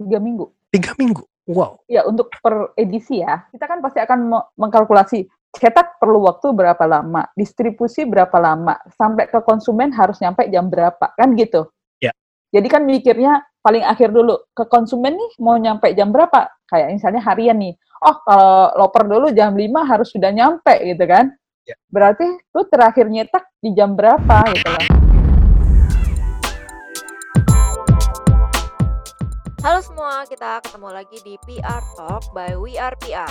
[0.00, 0.48] tiga minggu.
[0.72, 1.22] Tiga minggu?
[1.50, 1.82] Wow.
[1.90, 7.26] Ya, untuk per edisi ya, kita kan pasti akan mengkalkulasi cetak perlu waktu berapa lama,
[7.34, 11.66] distribusi berapa lama, sampai ke konsumen harus nyampe jam berapa, kan gitu.
[11.98, 12.14] Ya.
[12.54, 16.54] Jadi kan mikirnya paling akhir dulu, ke konsumen nih mau nyampe jam berapa?
[16.70, 17.74] Kayak misalnya harian nih,
[18.06, 21.34] oh kalau loper dulu jam 5 harus sudah nyampe gitu kan.
[21.66, 21.74] Ya.
[21.90, 24.89] Berarti lu terakhir nyetak di jam berapa gitu lah.
[29.60, 33.28] Halo semua, kita ketemu lagi di PR Talk by We Are PR.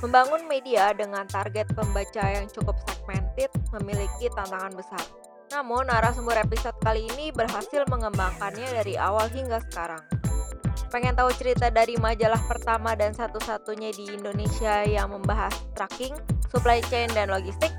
[0.00, 5.04] Membangun media dengan target pembaca yang cukup segmented memiliki tantangan besar.
[5.52, 10.00] Namun, narasumber episode kali ini berhasil mengembangkannya dari awal hingga sekarang.
[10.88, 16.16] Pengen tahu cerita dari majalah pertama dan satu-satunya di Indonesia yang membahas tracking,
[16.48, 17.76] supply chain, dan logistik?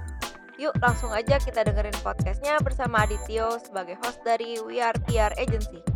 [0.62, 5.92] Yuk langsung aja kita dengerin podcastnya bersama Adityo sebagai host dari We Are PR Agency.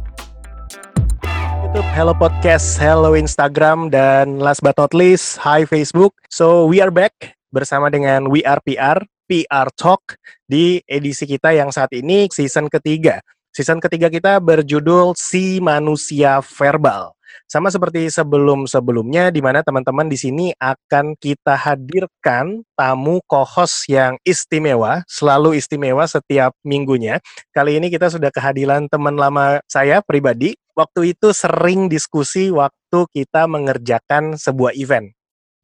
[1.42, 6.14] YouTube, hello podcast, hello Instagram, dan last but not least, hi Facebook.
[6.30, 11.74] So we are back bersama dengan We Are PR, PR Talk di edisi kita yang
[11.74, 13.20] saat ini season ketiga.
[13.50, 17.17] Season ketiga kita berjudul Si Manusia Verbal.
[17.48, 25.04] Sama seperti sebelum-sebelumnya di mana teman-teman di sini akan kita hadirkan tamu kohos yang istimewa,
[25.06, 27.20] selalu istimewa setiap minggunya.
[27.52, 30.56] Kali ini kita sudah kehadiran teman lama saya pribadi.
[30.78, 35.10] Waktu itu sering diskusi waktu kita mengerjakan sebuah event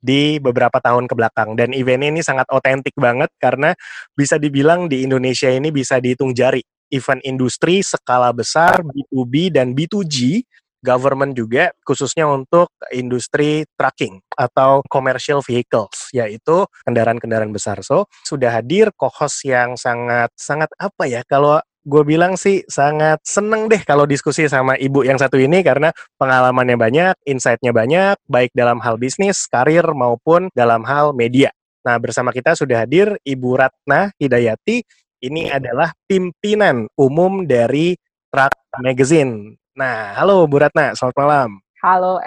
[0.04, 3.72] di beberapa tahun ke belakang dan event ini sangat otentik banget karena
[4.12, 6.60] bisa dibilang di Indonesia ini bisa dihitung jari
[6.92, 10.46] event industri skala besar B2B dan B2G
[10.84, 17.80] government juga khususnya untuk industri trucking atau commercial vehicles yaitu kendaraan-kendaraan besar.
[17.82, 23.68] So, sudah hadir kohos yang sangat sangat apa ya kalau gue bilang sih sangat seneng
[23.68, 28.80] deh kalau diskusi sama ibu yang satu ini karena pengalamannya banyak, insight-nya banyak, baik dalam
[28.80, 31.52] hal bisnis, karir maupun dalam hal media.
[31.84, 34.80] Nah, bersama kita sudah hadir Ibu Ratna Hidayati
[35.24, 37.96] ini adalah pimpinan umum dari
[38.32, 39.60] Truck Magazine.
[39.74, 41.50] Nah, halo Bu Ratna, selamat malam.
[41.82, 42.22] Halo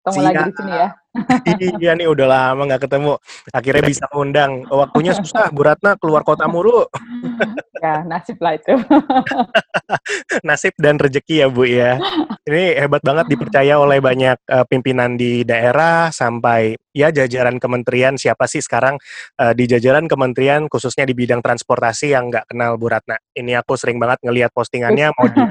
[0.00, 0.24] ketemu Siap.
[0.24, 0.88] lagi di sini ya.
[1.80, 3.12] Iya nih udah lama nggak ketemu.
[3.52, 4.64] Akhirnya bisa undang.
[4.68, 6.88] Waktunya susah, Bu Ratna keluar kota mulu.
[7.82, 8.72] ya, nasib lah itu.
[10.48, 12.00] Nasib dan rezeki ya Bu ya.
[12.48, 18.44] Ini hebat banget dipercaya oleh banyak uh, pimpinan di daerah sampai ya jajaran kementerian siapa
[18.44, 19.00] sih sekarang
[19.40, 23.20] uh, di jajaran kementerian khususnya di bidang transportasi yang nggak kenal Bu Ratna.
[23.36, 25.42] Ini aku sering banget ngelihat postingannya mau di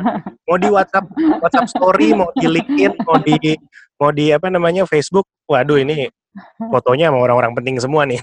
[0.50, 1.06] mau di WhatsApp
[1.40, 3.56] WhatsApp story, mau di LinkedIn, mau di
[4.02, 5.30] mau di apa namanya Facebook.
[5.46, 6.10] Waduh ini
[6.74, 8.18] fotonya sama orang-orang penting semua nih.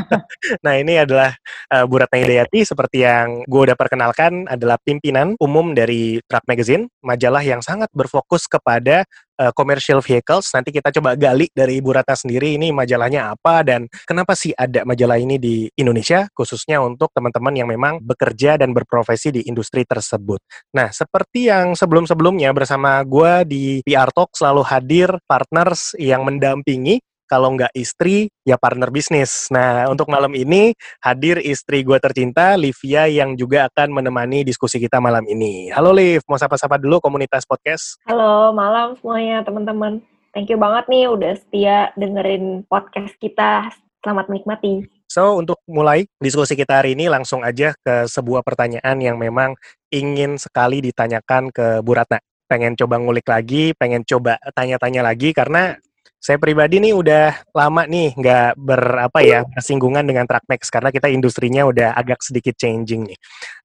[0.64, 1.32] nah ini adalah
[1.72, 6.90] uh, Bu Ratna Hidayati seperti yang gue udah perkenalkan adalah pimpinan umum dari Truck Magazine,
[7.00, 9.08] majalah yang sangat berfokus kepada
[9.40, 10.50] uh, commercial vehicles.
[10.52, 14.82] Nanti kita coba gali dari Ibu Ratna sendiri ini majalahnya apa dan kenapa sih ada
[14.82, 20.40] majalah ini di Indonesia khususnya untuk teman-teman yang memang bekerja dan berprofesi di industri tersebut.
[20.74, 27.52] Nah, seperti yang sebelum-sebelumnya bersama gue di PR Talk selalu hadir partners yang mendampingi kalau
[27.58, 29.50] nggak istri, ya partner bisnis.
[29.50, 30.72] Nah, untuk malam ini
[31.02, 35.68] hadir istri gue tercinta, Livia, yang juga akan menemani diskusi kita malam ini.
[35.74, 37.98] Halo Liv, mau sapa-sapa dulu komunitas podcast?
[38.06, 40.00] Halo, malam semuanya teman-teman.
[40.30, 43.74] Thank you banget nih udah setia dengerin podcast kita.
[44.04, 44.86] Selamat menikmati.
[45.06, 49.54] So, untuk mulai diskusi kita hari ini, langsung aja ke sebuah pertanyaan yang memang
[49.90, 52.18] ingin sekali ditanyakan ke Bu Ratna.
[52.46, 55.78] Pengen coba ngulik lagi, pengen coba tanya-tanya lagi, karena
[56.20, 61.62] saya pribadi nih udah lama nih nggak berapa ya bersinggungan dengan Trackmax karena kita industrinya
[61.68, 63.18] udah agak sedikit changing nih.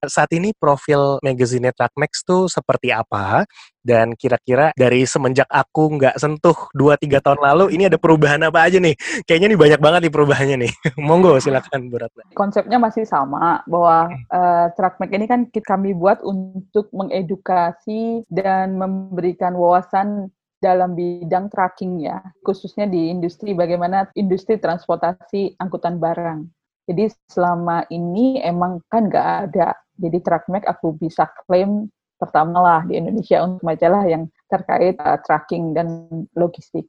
[0.06, 3.46] Saat ini profil magazine Trackmax tuh seperti apa?
[3.82, 8.78] Dan kira-kira dari semenjak aku nggak sentuh 2-3 tahun lalu, ini ada perubahan apa aja
[8.78, 8.94] nih?
[9.26, 10.72] Kayaknya nih banyak banget nih perubahannya nih.
[11.10, 12.30] Monggo silakan Bu Ratna.
[12.38, 20.30] Konsepnya masih sama, bahwa uh, Trackmax ini kan kami buat untuk mengedukasi dan memberikan wawasan
[20.62, 26.46] dalam bidang tracking ya, khususnya di industri bagaimana industri transportasi angkutan barang.
[26.86, 29.74] Jadi selama ini emang kan nggak ada.
[29.98, 35.74] Jadi Trackmac aku bisa klaim pertama lah di Indonesia untuk majalah yang terkait uh, tracking
[35.74, 36.06] dan
[36.38, 36.86] logistik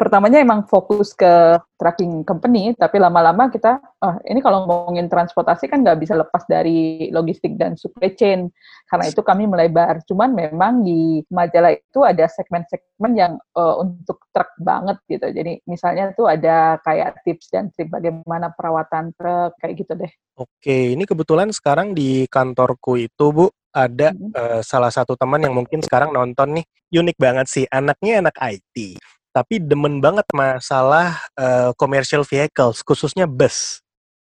[0.00, 5.84] pertamanya emang fokus ke tracking company, tapi lama-lama kita, oh, ini kalau ngomongin transportasi kan
[5.84, 8.48] nggak bisa lepas dari logistik dan supply chain.
[8.88, 10.00] Karena itu kami melebar.
[10.08, 15.28] Cuman memang di majalah itu ada segmen-segmen yang uh, untuk truk banget gitu.
[15.28, 20.12] Jadi misalnya tuh ada kayak tips dan trik bagaimana perawatan truk, kayak gitu deh.
[20.40, 24.32] Oke, ini kebetulan sekarang di kantorku itu, Bu, ada mm -hmm.
[24.32, 28.98] uh, salah satu teman yang mungkin sekarang nonton nih unik banget sih anaknya anak IT
[29.30, 33.80] tapi demen banget masalah uh, commercial vehicles khususnya bus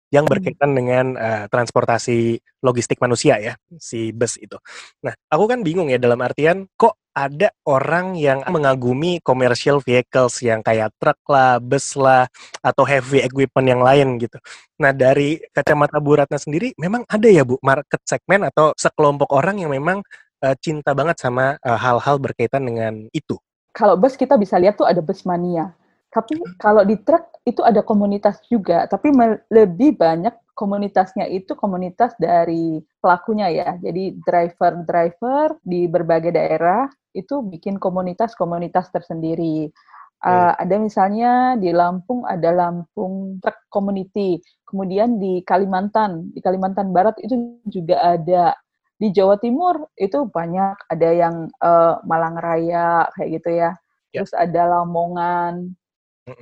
[0.08, 0.32] yang hmm.
[0.32, 4.56] berkaitan dengan uh, transportasi logistik manusia ya si bus itu.
[5.05, 10.62] Nah, aku kan bingung ya dalam artian kok ada orang yang mengagumi commercial vehicles yang
[10.62, 12.31] kayak truk lah, bus lah,
[12.62, 14.38] atau heavy equipment yang lain gitu.
[14.78, 19.58] Nah dari kacamata Bu Ratna sendiri, memang ada ya Bu market segmen atau sekelompok orang
[19.58, 19.99] yang memang
[20.46, 23.34] uh, cinta banget sama hal-hal uh, berkaitan dengan itu?
[23.73, 25.73] Kalau bus kita bisa lihat tuh ada bus mania.
[26.09, 29.12] Tapi kalau di truk itu ada komunitas juga, tapi
[29.53, 33.70] lebih banyak komunitasnya itu komunitas dari pelakunya ya.
[33.79, 39.70] Jadi driver-driver di berbagai daerah itu bikin komunitas-komunitas tersendiri.
[40.19, 47.15] Uh, ada misalnya di Lampung ada Lampung Truck Community, kemudian di Kalimantan, di Kalimantan Barat
[47.23, 48.59] itu juga ada.
[48.98, 53.70] Di Jawa Timur itu banyak, ada yang uh, Malang Raya kayak gitu ya.
[54.10, 54.22] ya.
[54.22, 55.78] Terus ada Lamongan,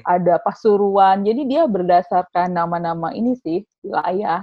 [0.08, 1.22] ada Pasuruan.
[1.22, 4.42] Jadi dia berdasarkan nama-nama ini sih wilayah.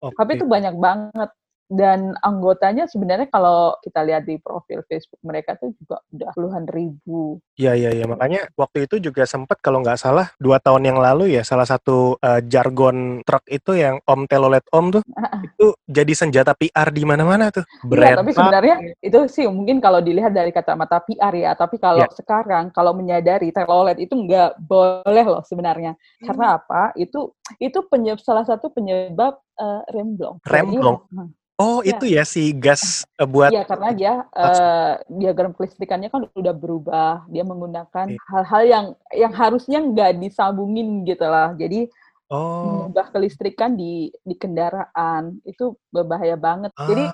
[0.00, 0.16] Okay.
[0.16, 1.30] Tapi itu banyak banget
[1.72, 7.40] dan anggotanya sebenarnya kalau kita lihat di profil Facebook mereka tuh juga udah puluhan ribu.
[7.56, 11.32] Iya iya iya makanya waktu itu juga sempat kalau nggak salah dua tahun yang lalu
[11.32, 15.02] ya salah satu uh, jargon truk itu yang Om Telolet Om tuh
[15.48, 17.64] itu jadi senjata PR di mana-mana tuh.
[17.88, 22.12] Iya tapi sebenarnya itu sih mungkin kalau dilihat dari kacamata PR ya tapi kalau ya.
[22.12, 26.26] sekarang kalau menyadari Telolet itu nggak boleh loh sebenarnya hmm.
[26.28, 30.36] karena apa itu itu penyebab salah satu penyebab uh, remblong.
[30.44, 30.98] Remblong.
[31.08, 31.94] Jadi, Oh, ya.
[31.94, 37.22] itu ya si gas uh, buat Iya, karena dia uh, diagram kelistrikannya kan udah berubah.
[37.30, 41.54] Dia menggunakan hal-hal yang yang harusnya nggak disambungin gitu lah.
[41.54, 41.86] Jadi
[42.34, 42.90] oh.
[43.14, 46.74] kelistrikan di di kendaraan itu berbahaya banget.
[46.74, 47.04] Ah, Jadi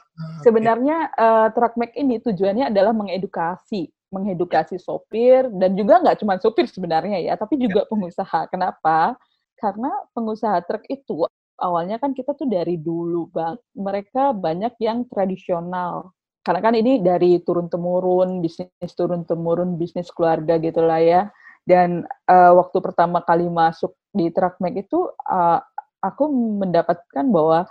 [0.40, 6.64] sebenarnya uh, truck make ini tujuannya adalah mengedukasi, mengedukasi sopir dan juga nggak cuma sopir
[6.64, 7.88] sebenarnya ya, tapi juga ya.
[7.92, 8.48] pengusaha.
[8.48, 9.12] Kenapa?
[9.58, 11.28] Karena pengusaha truk itu
[11.58, 16.14] awalnya kan kita tuh dari dulu bang mereka banyak yang tradisional
[16.46, 21.22] karena kan ini dari turun temurun bisnis turun temurun bisnis keluarga gitulah ya
[21.68, 25.60] dan uh, waktu pertama kali masuk di Truckmake itu uh,
[26.00, 26.24] aku
[26.62, 27.68] mendapatkan bahwa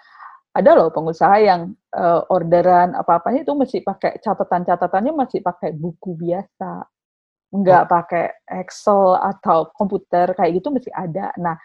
[0.54, 6.86] ada loh pengusaha yang uh, orderan apa-apanya itu masih pakai catatan-catatannya masih pakai buku biasa
[7.48, 7.90] nggak oh.
[7.90, 8.26] pakai
[8.60, 11.32] Excel atau komputer kayak gitu masih ada.
[11.40, 11.56] Nah,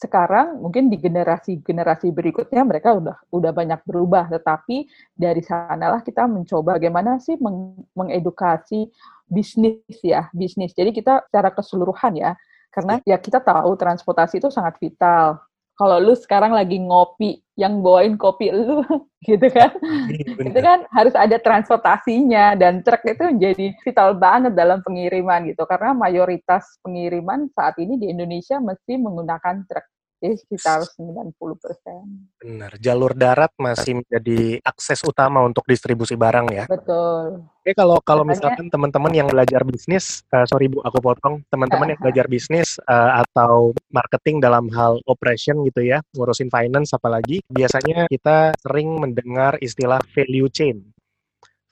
[0.00, 4.32] sekarang mungkin di generasi-generasi berikutnya mereka udah udah banyak berubah.
[4.32, 8.88] Tetapi dari sanalah kita mencoba bagaimana sih meng mengedukasi
[9.28, 10.72] bisnis ya bisnis.
[10.72, 12.32] Jadi kita secara keseluruhan ya
[12.72, 15.42] karena ya kita tahu transportasi itu sangat vital
[15.80, 18.84] kalau lu sekarang lagi ngopi yang bawain kopi lu
[19.28, 19.72] gitu kan?
[20.12, 25.64] Iya, itu kan harus ada transportasinya dan truk itu menjadi vital banget dalam pengiriman gitu.
[25.64, 29.86] Karena mayoritas pengiriman saat ini di Indonesia mesti menggunakan truk
[30.20, 32.28] jadi sekitar 90 persen.
[32.36, 36.64] Benar, jalur darat masih menjadi akses utama untuk distribusi barang ya.
[36.68, 37.48] Betul.
[37.64, 42.00] Oke, kalau kalau misalkan teman-teman yang belajar bisnis, uh, sorry Bu, aku potong, teman-teman yang
[42.04, 48.52] belajar bisnis uh, atau marketing dalam hal operation gitu ya, ngurusin finance apalagi, biasanya kita
[48.60, 50.84] sering mendengar istilah value chain.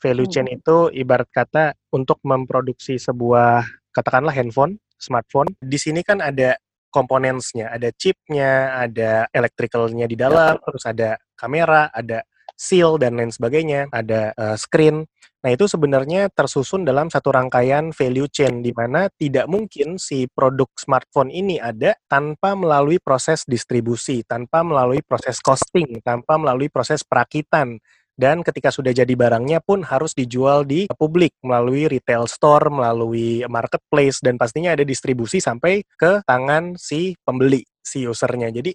[0.01, 0.57] Value chain hmm.
[0.57, 5.53] itu ibarat kata untuk memproduksi sebuah katakanlah handphone, smartphone.
[5.61, 6.57] Di sini kan ada
[6.89, 12.25] komponensnya, ada chipnya, ada electricalnya di dalam, terus ada kamera, ada
[12.59, 15.07] seal dan lain sebagainya, ada uh, screen.
[15.39, 20.67] Nah, itu sebenarnya tersusun dalam satu rangkaian value chain di mana tidak mungkin si produk
[20.75, 27.79] smartphone ini ada tanpa melalui proses distribusi, tanpa melalui proses costing, tanpa melalui proses perakitan
[28.19, 34.19] dan ketika sudah jadi barangnya pun harus dijual di publik melalui retail store, melalui marketplace
[34.19, 38.51] dan pastinya ada distribusi sampai ke tangan si pembeli, si usernya.
[38.51, 38.75] Jadi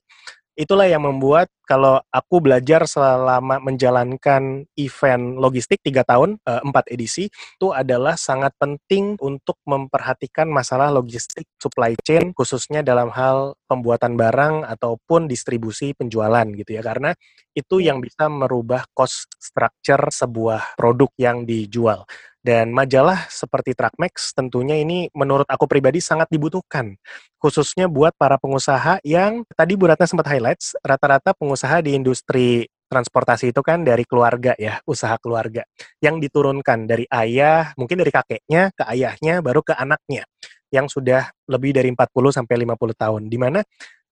[0.54, 7.32] itulah yang membuat kalau aku belajar selama menjalankan event logistik tiga tahun eh, empat edisi
[7.32, 14.68] itu adalah sangat penting untuk memperhatikan masalah logistik supply chain khususnya dalam hal pembuatan barang
[14.68, 16.84] ataupun distribusi penjualan gitu ya.
[16.84, 17.16] Karena
[17.56, 22.06] itu yang bisa merubah cost structure sebuah produk yang dijual
[22.44, 27.00] dan majalah seperti Trackmax tentunya ini menurut aku pribadi sangat dibutuhkan.
[27.40, 33.56] Khususnya buat para pengusaha yang tadi Bu Ratna sempat highlights, rata-rata pengusaha di industri transportasi
[33.56, 35.64] itu kan dari keluarga ya, usaha keluarga.
[36.04, 40.28] Yang diturunkan dari ayah, mungkin dari kakeknya ke ayahnya, baru ke anaknya.
[40.70, 43.22] Yang sudah lebih dari 40 sampai 50 tahun.
[43.32, 43.64] Di mana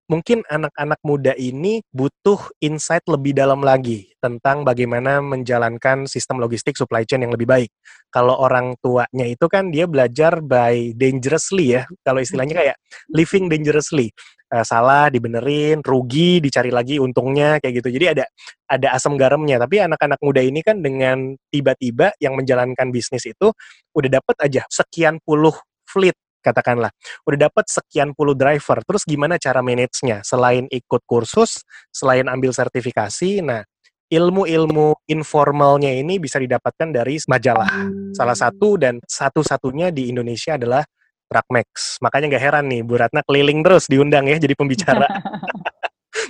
[0.08, 7.04] mungkin anak-anak muda ini butuh insight lebih dalam lagi tentang bagaimana menjalankan sistem logistik supply
[7.04, 7.72] chain yang lebih baik.
[8.08, 12.78] Kalau orang tuanya itu kan dia belajar by dangerously ya, kalau istilahnya kayak
[13.12, 14.10] living dangerously.
[14.48, 18.00] Uh, salah dibenerin, rugi dicari lagi untungnya kayak gitu.
[18.00, 18.26] Jadi ada
[18.72, 19.60] ada asam garamnya.
[19.60, 23.52] Tapi anak-anak muda ini kan dengan tiba-tiba yang menjalankan bisnis itu
[23.92, 25.52] udah dapat aja sekian puluh
[25.84, 26.92] fleet katakanlah.
[27.26, 30.22] Udah dapat sekian puluh driver terus gimana cara manage-nya?
[30.24, 33.62] Selain ikut kursus selain ambil sertifikasi nah
[34.08, 37.92] ilmu-ilmu informalnya ini bisa didapatkan dari majalah.
[38.16, 40.84] Salah satu dan satu-satunya di Indonesia adalah
[41.28, 45.04] Trackmax makanya nggak heran nih Bu Ratna keliling terus diundang ya jadi pembicara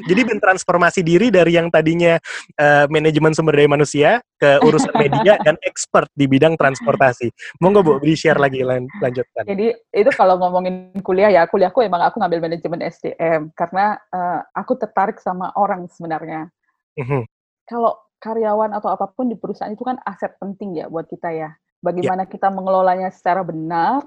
[0.05, 2.21] Jadi bertransformasi diri dari yang tadinya
[2.61, 7.33] uh, manajemen sumber daya manusia ke urusan media dan expert di bidang transportasi.
[7.57, 9.49] Monggo Bu, di share lagi lan lanjutkan.
[9.49, 14.77] Jadi itu kalau ngomongin kuliah ya, kuliahku emang aku ngambil manajemen SDM karena uh, aku
[14.77, 16.53] tertarik sama orang sebenarnya.
[16.97, 17.23] Uh -huh.
[17.65, 21.53] Kalau karyawan atau apa pun di perusahaan itu kan aset penting ya buat kita ya.
[21.81, 22.31] Bagaimana yeah.
[22.31, 24.01] kita mengelolanya secara benar.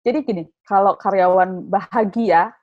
[0.00, 2.56] Jadi gini, kalau karyawan bahagia,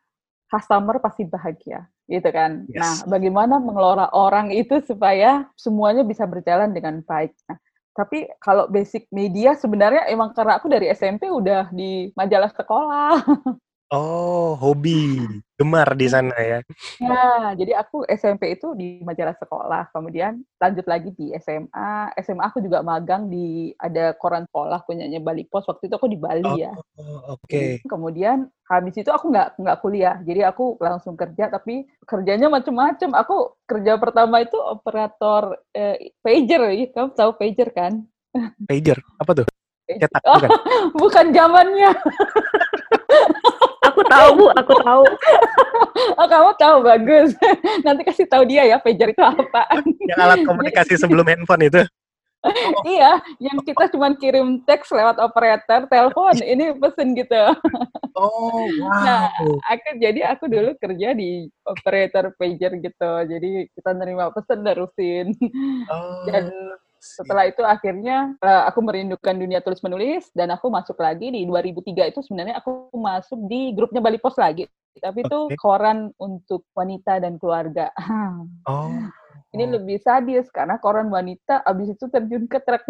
[0.48, 2.64] customer pasti bahagia gitu kan.
[2.72, 2.80] Yes.
[2.80, 7.36] Nah, bagaimana mengelola orang itu supaya semuanya bisa berjalan dengan baik.
[7.52, 7.60] Nah,
[7.92, 13.22] tapi kalau basic media sebenarnya emang karena aku dari SMP udah di majalah sekolah.
[13.88, 15.24] Oh, hobi,
[15.56, 16.60] gemar di sana ya?
[17.00, 22.12] Ya, jadi aku SMP itu di majalah sekolah, kemudian lanjut lagi di SMA.
[22.20, 25.64] SMA aku juga magang di ada koran sekolah punyanya Bali Pos.
[25.72, 26.76] Waktu itu aku di Bali ya.
[27.00, 27.48] oh, oke.
[27.48, 27.80] Okay.
[27.88, 31.48] Kemudian habis itu aku nggak nggak kuliah, jadi aku langsung kerja.
[31.48, 33.16] Tapi kerjanya macam-macam.
[33.24, 36.92] Aku kerja pertama itu operator eh, pager, ya.
[36.92, 38.04] kamu tahu pager kan?
[38.68, 39.48] Pager, apa tuh?
[39.88, 40.50] Cetak, bukan?
[41.00, 41.92] bukan zamannya.
[44.10, 45.04] Tahu bu, aku tahu.
[46.20, 47.32] oh kamu tahu bagus.
[47.86, 49.64] Nanti kasih tahu dia ya pager itu apa.
[49.84, 51.84] Yang alat komunikasi sebelum handphone itu.
[52.88, 57.44] iya, yang kita cuma kirim teks lewat operator telepon, ini pesen gitu.
[58.16, 59.04] Oh, wow.
[59.04, 59.24] Nah,
[59.68, 63.12] aku jadi aku dulu kerja di operator pager gitu.
[63.28, 65.34] Jadi kita nerima pesan nerusin.
[65.92, 66.24] Oh.
[66.30, 66.48] Dan
[67.16, 72.12] setelah itu akhirnya uh, aku merindukan dunia tulis menulis dan aku masuk lagi di 2003
[72.12, 75.58] itu sebenarnya aku masuk di grupnya Bali Pos lagi tapi itu okay.
[75.62, 77.94] koran untuk wanita dan keluarga.
[78.68, 78.92] Oh.
[79.56, 82.84] Ini lebih sadis karena koran wanita abis itu terjun ke truk.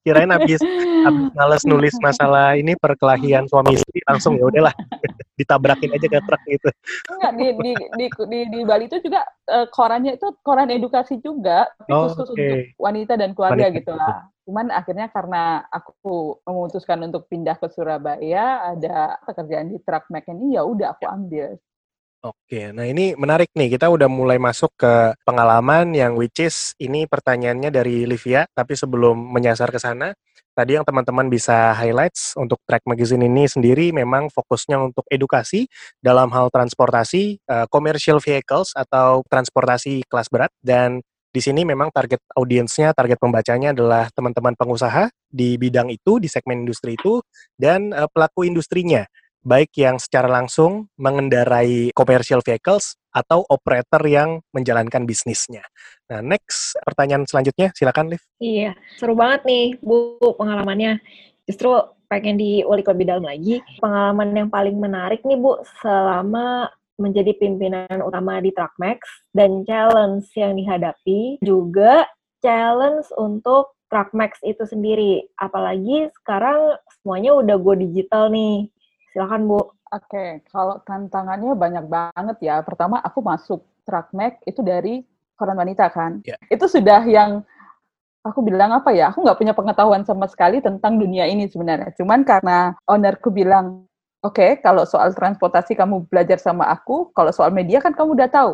[0.00, 0.56] Kirain abis
[1.04, 4.72] abis males nulis masalah ini perkelahian suami istri langsung ya udahlah
[5.40, 6.68] ditabrakin aja ke truk gitu.
[7.16, 11.64] Enggak di di di di, di Bali itu juga uh, korannya itu koran edukasi juga
[11.80, 12.36] tapi oh, khusus okay.
[12.36, 13.78] untuk wanita dan keluarga wanita.
[13.80, 14.16] gitu lah.
[14.44, 20.66] Cuman akhirnya karena aku memutuskan untuk pindah ke Surabaya, ada pekerjaan di truk ini ya
[20.66, 21.56] udah aku ambil.
[22.20, 23.72] Oke, nah ini menarik nih.
[23.72, 29.16] Kita udah mulai masuk ke pengalaman yang which is ini pertanyaannya dari Livia, tapi sebelum
[29.16, 30.12] menyasar ke sana,
[30.60, 35.64] tadi yang teman-teman bisa highlights untuk track magazine ini sendiri memang fokusnya untuk edukasi
[36.04, 40.52] dalam hal transportasi, uh, commercial vehicles atau transportasi kelas berat.
[40.60, 41.00] Dan
[41.32, 46.68] di sini memang target audiensnya, target pembacanya adalah teman-teman pengusaha di bidang itu, di segmen
[46.68, 47.24] industri itu,
[47.56, 49.08] dan uh, pelaku industrinya
[49.40, 55.64] baik yang secara langsung mengendarai commercial vehicles atau operator yang menjalankan bisnisnya.
[56.12, 58.22] Nah, next pertanyaan selanjutnya, silakan Liv.
[58.38, 61.02] Iya, seru banget nih Bu pengalamannya.
[61.48, 61.74] Justru
[62.06, 63.62] pengen diulik lebih dalam lagi.
[63.82, 66.70] Pengalaman yang paling menarik nih Bu selama
[67.00, 69.00] menjadi pimpinan utama di Trackmax
[69.32, 72.04] dan challenge yang dihadapi juga
[72.44, 75.26] challenge untuk Trackmax itu sendiri.
[75.40, 78.68] Apalagi sekarang semuanya udah go digital nih
[79.10, 79.60] Silakan Bu.
[79.90, 82.62] Oke, kalau tantangannya banyak banget ya.
[82.62, 85.02] Pertama, aku masuk Trackmac itu dari
[85.34, 86.22] koran wanita kan.
[86.22, 86.38] Yeah.
[86.46, 87.42] Itu sudah yang
[88.22, 89.10] aku bilang apa ya?
[89.10, 91.90] Aku nggak punya pengetahuan sama sekali tentang dunia ini sebenarnya.
[91.98, 93.82] Cuman karena ownerku bilang,
[94.22, 98.30] oke, okay, kalau soal transportasi kamu belajar sama aku, kalau soal media kan kamu udah
[98.30, 98.52] tahu.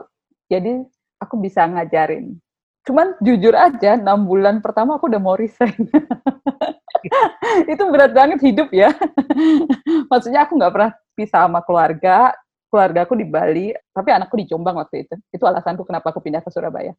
[0.48, 0.88] Jadi
[1.20, 2.38] aku bisa ngajarin.
[2.86, 5.75] Cuman jujur aja, enam bulan pertama aku udah mau resign.
[7.72, 8.92] itu berat banget hidup ya.
[10.10, 12.32] Maksudnya aku nggak pernah pisah sama keluarga,
[12.68, 15.14] keluarga aku di Bali, tapi anakku di Jombang waktu itu.
[15.32, 16.92] Itu alasanku kenapa aku pindah ke Surabaya.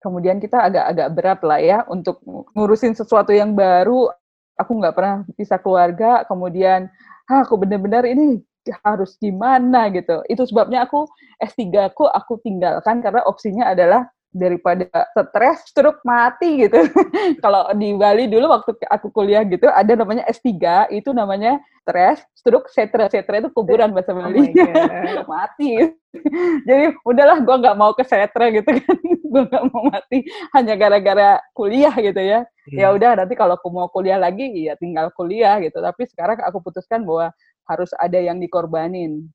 [0.00, 2.24] Kemudian kita agak-agak berat lah ya untuk
[2.56, 4.08] ngurusin sesuatu yang baru.
[4.56, 6.88] Aku nggak pernah pisah keluarga, kemudian
[7.28, 8.40] ah, aku benar-benar ini
[8.84, 10.20] harus gimana gitu.
[10.28, 11.08] Itu sebabnya aku
[11.40, 16.78] S3 aku aku tinggalkan karena opsinya adalah daripada stres, stroke mati gitu.
[17.44, 20.54] Kalau di Bali dulu waktu aku kuliah gitu ada namanya S3,
[20.94, 23.10] itu namanya stres, stroke, setre.
[23.10, 24.54] Setre itu kuburan bahasa Oh Bali.
[24.54, 25.26] God.
[25.34, 25.70] mati.
[26.66, 28.96] Jadi udahlah gue nggak mau ke setre gitu kan.
[29.30, 32.42] gue nggak mau mati hanya gara-gara kuliah gitu ya.
[32.70, 32.96] Ya Hmm.
[33.02, 35.82] udah nanti kalau aku mau kuliah lagi ya tinggal kuliah gitu.
[35.82, 37.34] Tapi sekarang aku putuskan bahwa
[37.66, 39.26] harus ada yang dikorbanin.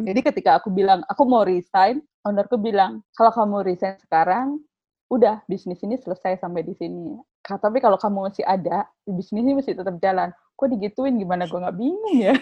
[0.00, 4.58] Jadi ketika aku bilang aku mau resign, ownerku bilang kalau kamu resign sekarang,
[5.12, 7.14] udah bisnis ini selesai sampai di sini.
[7.44, 10.32] Tapi kalau kamu masih ada, bisnis ini masih tetap jalan.
[10.56, 12.34] Kok digituin gimana gue nggak bingung ya?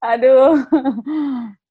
[0.12, 0.64] Aduh.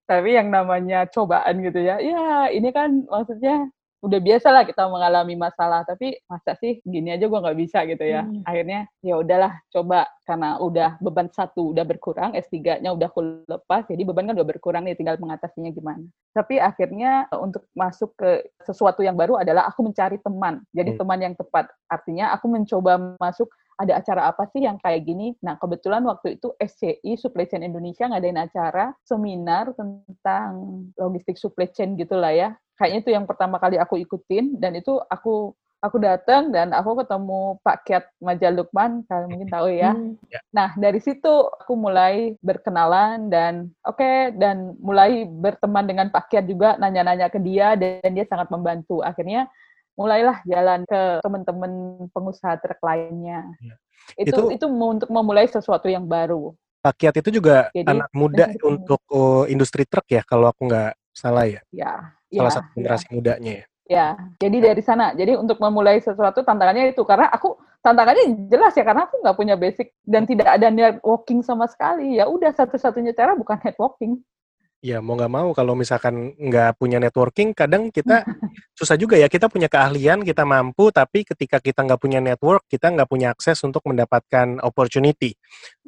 [0.06, 1.98] Tapi yang namanya cobaan gitu ya.
[1.98, 3.68] Ya ini kan maksudnya
[4.04, 5.82] udah biasa lah kita mengalami masalah.
[5.88, 8.22] Tapi masa sih gini aja gue nggak bisa gitu ya.
[8.24, 8.44] Hmm.
[8.44, 14.02] Akhirnya ya udahlah coba karena udah beban satu udah berkurang, S3-nya udah aku lepas, jadi
[14.02, 16.02] beban kan udah berkurang nih, tinggal mengatasinya gimana.
[16.34, 20.60] Tapi akhirnya eh, untuk masuk ke sesuatu yang baru adalah aku mencari teman.
[20.74, 21.00] Jadi Hmm.
[21.00, 21.70] teman yang tepat.
[21.86, 25.36] Artinya aku mencoba masuk ada acara apa sih yang kayak gini.
[25.44, 30.50] Nah, kebetulan waktu itu SCI, Supply Chain Indonesia, ngadain acara seminar tentang
[30.96, 32.56] logistik supply chain gitulah ya.
[32.76, 35.52] Kayaknya itu yang pertama kali aku ikutin, dan itu aku
[35.84, 39.92] aku datang dan aku ketemu Pak Kiat Majal Lukman, kalian mungkin tahu ya.
[39.92, 40.16] Hmm.
[40.50, 46.74] Nah, dari situ aku mulai berkenalan dan oke dan mulai berteman dengan Pak Kiat juga
[46.80, 49.04] nanya-nanya ke dia dan dia sangat membantu.
[49.04, 49.46] Akhirnya
[49.96, 51.72] mulailah jalan ke teman-teman
[52.12, 53.48] pengusaha truk lainnya.
[53.58, 53.74] Ya.
[54.14, 56.54] Itu, Itu- itu untuk memulai sesuatu yang baru.
[56.84, 58.62] Pak Kiat itu juga Jadi, anak muda benar-benar.
[58.70, 61.58] untuk oh, industri truk ya kalau aku nggak salah ya.
[61.74, 63.64] Ya, Salah ya, satu generasi mudanya ya.
[63.90, 64.08] ya.
[64.38, 65.10] Jadi dari sana.
[65.16, 69.54] Jadi untuk memulai sesuatu tantangannya itu karena aku tantangannya jelas ya karena aku nggak punya
[69.58, 72.22] basic dan tidak ada networking sama sekali.
[72.22, 74.22] Ya udah satu-satunya cara bukan networking.
[74.86, 78.22] Ya mau nggak mau kalau misalkan nggak punya networking, kadang kita
[78.78, 79.26] susah juga ya.
[79.26, 83.58] Kita punya keahlian, kita mampu, tapi ketika kita nggak punya network, kita nggak punya akses
[83.66, 85.34] untuk mendapatkan opportunity.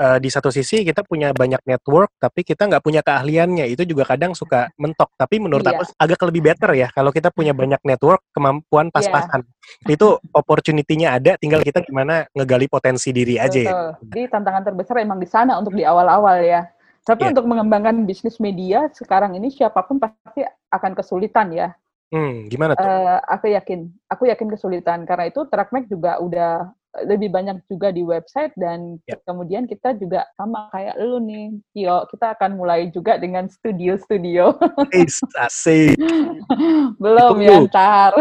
[0.03, 3.71] Eh, di satu sisi kita punya banyak network, tapi kita nggak punya keahliannya.
[3.71, 5.15] Itu juga kadang suka mentok.
[5.15, 5.79] Tapi menurut Iya.
[5.79, 9.47] aku agak lebih better ya kalau kita punya banyak network, kemampuan pas-pasan.
[9.87, 13.71] Itu opportunity-nya ada, tinggal kita gimana ngegali potensi diri aja ya.
[13.71, 14.11] Betul.
[14.11, 16.67] Jadi tantangan terbesar emang di sana untuk di awal-awal ya.
[17.03, 17.31] Tapi Iya.
[17.35, 21.69] untuk mengembangkan bisnis media sekarang ini siapa pun pasti akan kesulitan ya.
[22.09, 22.85] Hmm, gimana tuh?
[22.85, 26.73] Eh, aku yakin, aku yakin kesulitan karena itu Trackmac juga udah
[27.05, 29.21] lebih banyak juga di website dan Ya.
[29.23, 32.09] kemudian kita juga sama kayak lu nih, Tio.
[32.09, 34.57] Kita akan mulai juga dengan studio-studio.
[34.97, 36.01] Is, asik.
[37.03, 37.45] Belum Ditunggu.
[37.45, 38.13] ya ntar.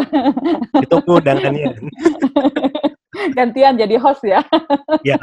[0.83, 1.67] Ditunggu undangannya.
[3.37, 4.41] Gantian jadi host ya.
[5.01, 5.17] Ya,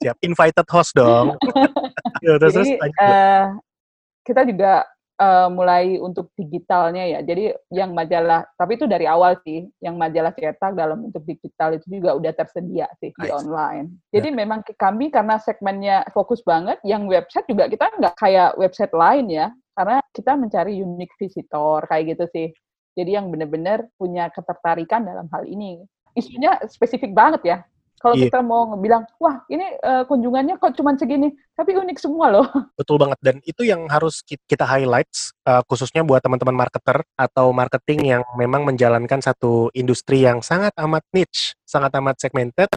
[0.00, 0.16] siap.
[0.24, 1.36] Invited host dong.
[2.24, 3.00] Yuk, terus, terus Jadi lanjut.
[3.04, 3.44] eh,
[4.24, 4.72] kita juga
[5.20, 7.20] eh, mulai untuk digitalnya ya.
[7.20, 9.68] Jadi yang majalah, tapi itu dari awal sih.
[9.84, 13.36] Yang majalah cetak dalam bentuk digital itu juga udah tersedia sih di Nice.
[13.36, 13.86] online.
[14.08, 18.94] Jadi memang ke- kami karena segmennya fokus banget, yang website juga kita nggak kayak website
[18.96, 19.46] lain ya.
[19.74, 22.48] Karena kita mencari unique visitor kayak gitu sih.
[22.94, 25.82] Jadi yang benar-benar punya ketertarikan dalam hal ini.
[26.14, 27.58] Isunya spesifik banget ya.
[28.04, 28.28] Kalau Iya.
[28.28, 32.44] kita mau bilang, wah ini eh, kunjungannya kok cuma segini, tapi unik semua loh.
[32.80, 37.48] Betul banget dan itu yang harus ki- kita highlights uh, khususnya buat teman-teman marketer atau
[37.56, 42.68] marketing yang memang menjalankan satu industri yang sangat amat niche, sangat amat segmented.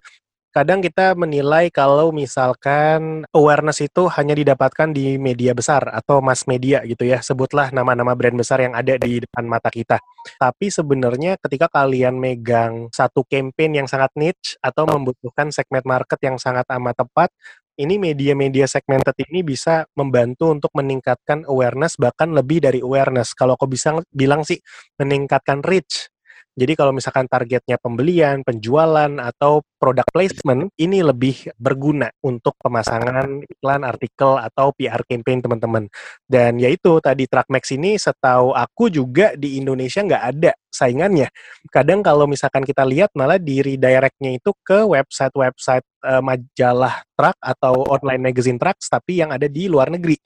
[0.57, 6.81] Kadang kita menilai kalau misalkan awareness itu hanya didapatkan di media besar atau mass media
[6.81, 7.21] gitu ya.
[7.21, 10.01] Sebutlah nama-nama brand besar yang ada di depan mata kita.
[10.41, 16.41] Tapi sebenarnya ketika kalian megang satu campaign yang sangat niche atau membutuhkan segmen market yang
[16.41, 17.29] sangat amat tepat,
[17.77, 23.37] ini media-media segmented ini bisa membantu untuk meningkatkan awareness bahkan lebih dari awareness.
[23.37, 24.57] Kalau aku bisa bilang sih
[24.97, 26.09] meningkatkan reach.
[26.57, 33.85] Jadi kalau misalkan targetnya pembelian, penjualan atau product placement, ini lebih berguna untuk pemasangan iklan,
[33.85, 35.85] artikel atau PR campaign teman-teman.
[36.25, 41.29] Dan yaitu tadi Trackmax ini setahu aku juga di Indonesia nggak ada saingannya.
[41.69, 47.85] Kadang kalau misalkan kita lihat malah di redirect-nya itu ke website-website eh, majalah truck atau
[47.85, 50.17] online magazine trucks tapi yang ada di luar negeri.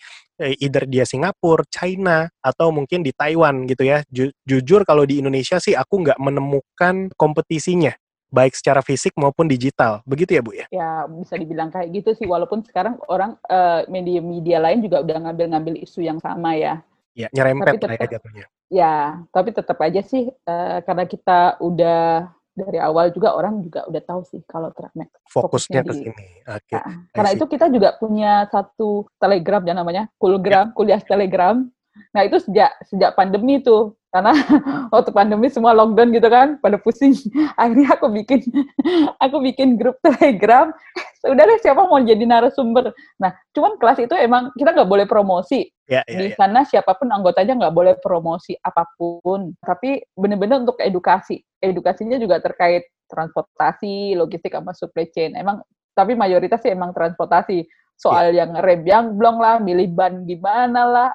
[0.41, 4.01] Eh, Either dia Singapura, China, atau mungkin di Taiwan gitu ya.
[4.09, 7.93] Ju- jujur kalau di Indonesia sih aku nggak menemukan kompetisinya
[8.27, 10.01] baik secara fisik maupun digital.
[10.03, 10.65] Begitu ya Bu ya?
[10.71, 15.77] ya bisa dibilang kayak gitu sih walaupun sekarang orang eh, media-media lain juga udah ngambil-ngambil
[15.77, 18.45] isu yang sama ya Ya, nyerempet Tapi lah ya tetap- jatuhnya.
[18.71, 18.93] ya
[19.35, 24.21] tapi tetap aja sih eh, karena kita udah dari awal juga orang juga udah tahu
[24.27, 26.25] sih kalau Trackmax Fokusnya Fokusnya ke di- sini.
[26.51, 26.75] Oke.
[26.75, 31.67] Nah, karena itu kita juga punya satu telegram yang namanya Kulgram, kuliah telegram.
[32.15, 34.35] Nah itu sejak sejak pandemi tuh karena
[34.93, 37.15] waktu pandemi semua lockdown gitu kan pada pusing
[37.59, 38.43] akhirnya aku bikin
[39.23, 40.75] aku bikin grup telegram
[41.23, 45.71] sudah deh siapa mau jadi narasumber nah cuman kelas itu emang kita nggak boleh promosi
[45.91, 46.35] Ya, ya, di ya.
[46.39, 52.41] sana siapa pun anggotanya nggak boleh promosi apa pun tapi benar-benar untuk edukasi edukasinya juga
[52.41, 55.37] terkait transportasi logistik sama supply chain.
[55.37, 55.61] Emang
[55.93, 57.63] tapi mayoritas sih emang transportasi.
[57.95, 61.11] Soal yang rem yang blong lah milih ban gimana lah.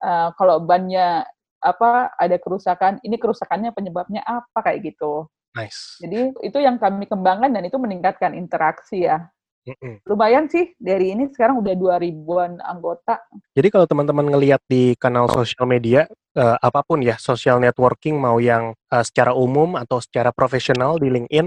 [0.00, 1.26] Eh, kalau bannya
[1.60, 5.28] apa ada kerusakan ini kerusakannya penyebabnya apa kayak gitu.
[5.50, 5.98] Nice.
[5.98, 9.26] jadi itu yang kami kembangkan dan itu meningkatkan interaksi ya
[9.60, 10.00] Mm-mm.
[10.08, 13.20] lumayan sih dari ini sekarang udah dua ribuan anggota
[13.52, 18.38] Jadi kalau teman-teman ngelihat di kanal sosial media eh, apa pun ya, social networking mau
[18.38, 21.46] yang eh, secara umum atau secara profesional di LinkedIn,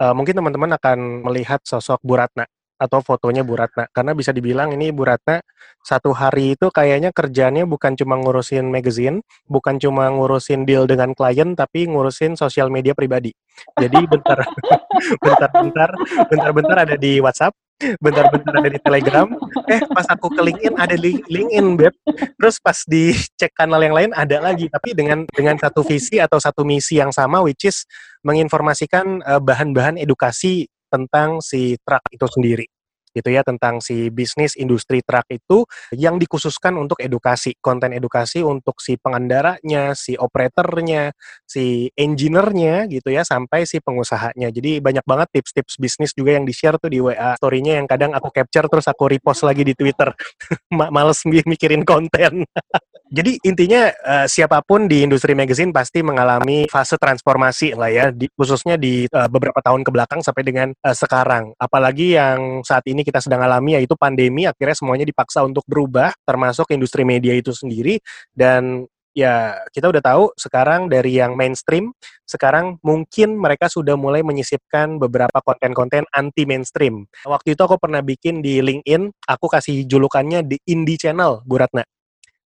[0.00, 2.46] eh, mungkin teman-teman akan melihat sosok Bu Ratna
[2.80, 3.84] atau fotonya Bu Ratna.
[3.92, 5.44] Karena bisa dibilang ini Bu Ratna
[5.84, 11.52] satu hari itu kayaknya kerjanya bukan cuma ngurusin magazine, bukan cuma ngurusin deal dengan klien
[11.52, 13.36] tapi ngurusin sosial media pribadi.
[13.76, 14.40] Jadi bentar
[15.24, 15.90] bentar-bentar
[16.32, 17.52] bentar-bentar ada di WhatsApp,
[18.00, 19.28] bentar-bentar ada di Telegram,
[19.68, 21.94] eh pas aku ke LinkedIn ada di LinkedIn beb.
[22.40, 26.64] Terus pas dicek kanal yang lain ada lagi tapi dengan dengan satu visi atau satu
[26.64, 27.84] misi yang sama which is
[28.24, 32.66] menginformasikan eh, bahan-bahan edukasi tentang si truk itu sendiri
[33.10, 35.66] gitu ya tentang si bisnis industri truk itu
[35.98, 41.10] yang dikhususkan untuk edukasi konten edukasi untuk si pengendaranya si operatornya
[41.42, 44.54] si engineer-nya gitu ya sampai si pengusahanya.
[44.54, 48.30] Jadi banyak banget tips-tips bisnis juga yang di-share tuh di WA story-nya yang kadang aku
[48.30, 50.14] capture terus aku repost lagi di Twitter.
[50.78, 52.46] Ma- males mi- mikirin konten.
[53.10, 58.30] Jadi intinya eh, siapa pun di industri magazine pasti mengalami fase transformasi lah ya, di-
[58.38, 61.50] khususnya di eh, beberapa tahun ke belakang sampai dengan eh, sekarang.
[61.58, 66.70] Apalagi yang saat ini kita sedang alami yaitu pandemi, akhirnya semuanya dipaksa untuk berubah, termasuk
[66.70, 67.98] industri media itu sendiri.
[68.30, 71.90] Dan ya kita udah tahu sekarang dari yang mainstream,
[72.30, 77.10] sekarang mungkin mereka sudah mulai menyisipkan beberapa konten-konten anti mainstream.
[77.26, 81.82] Waktu itu aku pernah bikin di LinkedIn, aku kasih julukannya di Indie Channel, Bu Ratna.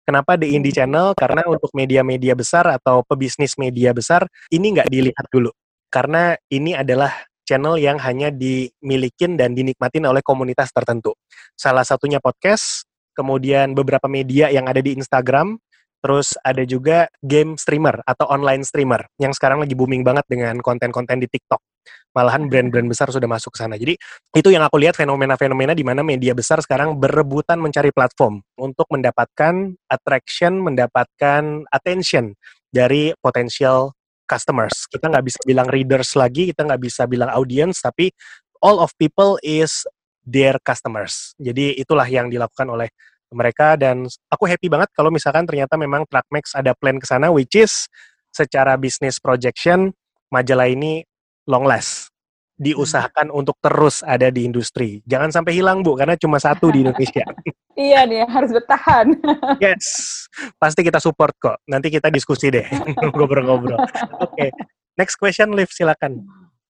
[0.05, 1.17] Kenapa di Indie Channel?
[1.17, 5.49] Karena untuk media-media besar atau pebisnis media besar, ini nggak dilihat dulu.
[5.89, 7.09] Karena ini adalah
[7.49, 11.17] channel yang hanya dimilikin dan dinikmatin oleh komunitas tertentu.
[11.57, 12.85] Salah satunya podcast,
[13.17, 15.57] kemudian beberapa media yang ada di Instagram,
[16.05, 21.17] terus ada juga game streamer atau online streamer yang sekarang lagi booming banget dengan konten-konten
[21.17, 21.65] di TikTok.
[22.13, 23.81] Malahan brand-brand besar sudah masuk ke sana.
[23.81, 23.97] Jadi
[24.37, 29.73] itu yang aku lihat fenomena-fenomena di mana media besar sekarang berebutan mencari platform untuk mendapatkan
[29.89, 32.37] attraction, mendapatkan attention
[32.69, 33.97] dari potensial
[34.29, 34.85] customers.
[34.93, 38.13] Kita nggak bisa bilang readers lagi, kita nggak bisa bilang audience, tapi
[38.61, 39.89] all of people is
[40.25, 41.33] their customers.
[41.41, 42.93] Jadi itulah yang dilakukan oleh
[43.35, 47.59] mereka dan aku happy banget kalau misalkan ternyata memang Trackmax ada plan ke sana which
[47.59, 47.91] is
[48.31, 49.91] secara business projection
[50.31, 51.05] majalah ini
[51.45, 52.15] long last
[52.55, 55.03] diusahakan untuk terus ada di industri.
[55.11, 57.27] Jangan sampai hilang, Bu, karena cuma satu di Indonesia.
[57.75, 59.11] iya nih harus bertahan
[59.65, 60.27] yes,
[60.63, 61.59] pasti kita support kok.
[61.67, 62.67] Nanti kita diskusi deh,
[63.15, 63.79] ngobrol-ngobrol.
[64.23, 64.55] Oke,
[64.95, 66.23] next question, Liv, silakan.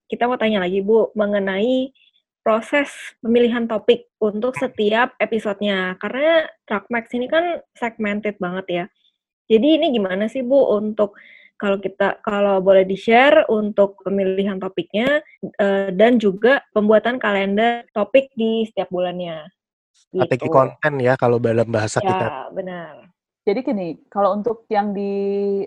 [0.08, 1.92] Kita mau tanya lagi Bu mengenai
[2.44, 2.92] proses
[3.24, 5.96] pemilihan topik untuk setiap episodenya.
[5.96, 8.84] Karena Trackmax ini kan segmented banget ya.
[9.48, 11.16] Jadi ini gimana sih Bu untuk
[11.56, 15.24] kalau kita kalau boleh di-share untuk pemilihan topiknya
[15.56, 19.48] eh, dan juga pembuatan kalender topik di setiap bulannya.
[19.94, 20.52] Strategi Gitu.
[20.52, 22.26] konten ya kalau dalam bahasa Ya, kita.
[22.52, 23.08] benar.
[23.44, 25.12] Jadi gini, kalau untuk yang di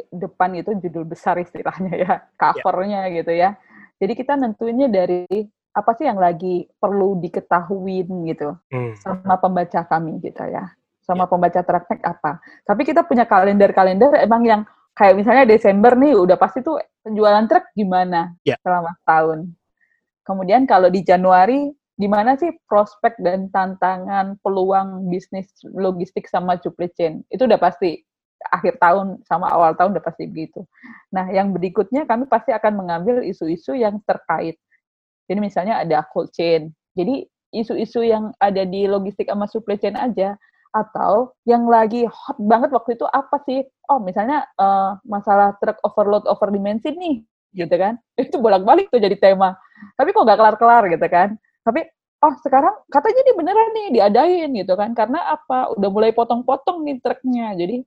[0.10, 3.54] depan itu judul besar istilahnya ya, covernya gitu ya.
[4.02, 5.26] Jadi kita nentuinnya dari
[5.78, 8.98] apa sih yang lagi perlu diketahui gitu Hmm.
[8.98, 10.74] sama pembaca kami gitu ya.
[11.06, 12.42] Sama pembaca Trackmack apa.
[12.66, 14.62] Tapi kita punya kalender-kalender emang yang
[14.92, 18.58] kayak misalnya Desember nih udah pasti tuh penjualan truk gimana Ya.
[18.66, 19.54] selama tahun.
[20.26, 27.26] Kemudian kalau di Januari gimana sih prospek dan tantangan peluang bisnis logistik sama supply chain
[27.32, 28.04] itu udah pasti
[28.54, 30.62] akhir tahun sama awal tahun udah pasti begitu.
[31.10, 34.60] Nah yang berikutnya kami pasti akan mengambil isu-isu yang terkait.
[35.28, 36.72] Jadi misalnya ada cold chain.
[36.96, 40.36] Jadi isu-isu yang ada di logistik sama supply chain aja
[40.76, 43.64] atau yang lagi hot banget waktu itu apa sih?
[43.88, 47.24] Oh misalnya eh, masalah truk overload over dimensi nih,
[47.56, 47.98] gitu kan?
[48.20, 49.56] Itu bolak-balik tuh jadi tema.
[49.96, 51.38] Tapi kok nggak kelar-kelar gitu kan?
[51.64, 51.86] Tapi
[52.24, 54.92] oh sekarang katanya ini beneran nih diadain gitu kan?
[54.98, 55.72] Karena apa?
[55.78, 57.56] Udah mulai potong-potong nih truknya.
[57.58, 57.84] Jadi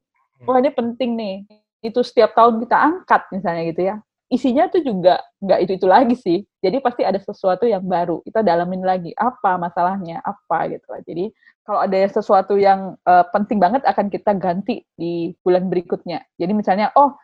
[0.46, 1.37] wah ini penting nih.
[1.81, 3.96] Itu setiap tahun kita angkat misalnya gitu ya.
[4.31, 6.38] Isinya tuh juga nggak itu-itu lagi sih.
[6.62, 8.23] Jadi pasti ada sesuatu yang baru.
[8.23, 11.03] Kita dalamin lagi apa masalahnya, apa gitu lah.
[11.03, 11.35] Jadi
[11.66, 16.23] kalau ada sesuatu yang eh, penting banget akan kita ganti di bulan berikutnya.
[16.38, 17.19] Jadi misalnya, oh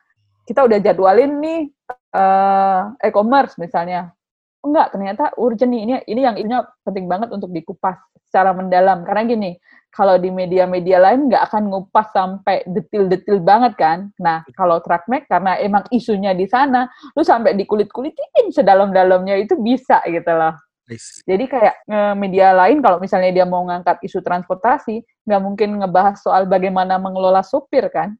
[0.47, 1.61] kita udah jadwalin nih
[2.15, 4.15] uh, e-commerce misalnya.
[4.67, 5.83] Enggak, ternyata urgent nih.
[5.87, 6.51] Ini ini yang ini
[6.83, 7.95] penting banget untuk dikupas
[8.27, 9.07] secara mendalam.
[9.07, 9.51] Karena gini,
[9.95, 14.11] kalau di media-media lain nggak akan ngupas sampai detil-detil banget kan.
[14.19, 20.35] Nah, kalau TrackMac karena emang isunya di sana, lu sampai dikulit-kulitin sedalam-dalamnya itu bisa gitu
[20.35, 20.59] loh.
[21.27, 21.83] Jadi kayak
[22.15, 27.43] media lain kalau misalnya dia mau ngangkat isu transportasi, nggak mungkin ngebahas soal bagaimana mengelola
[27.47, 28.15] supir kan.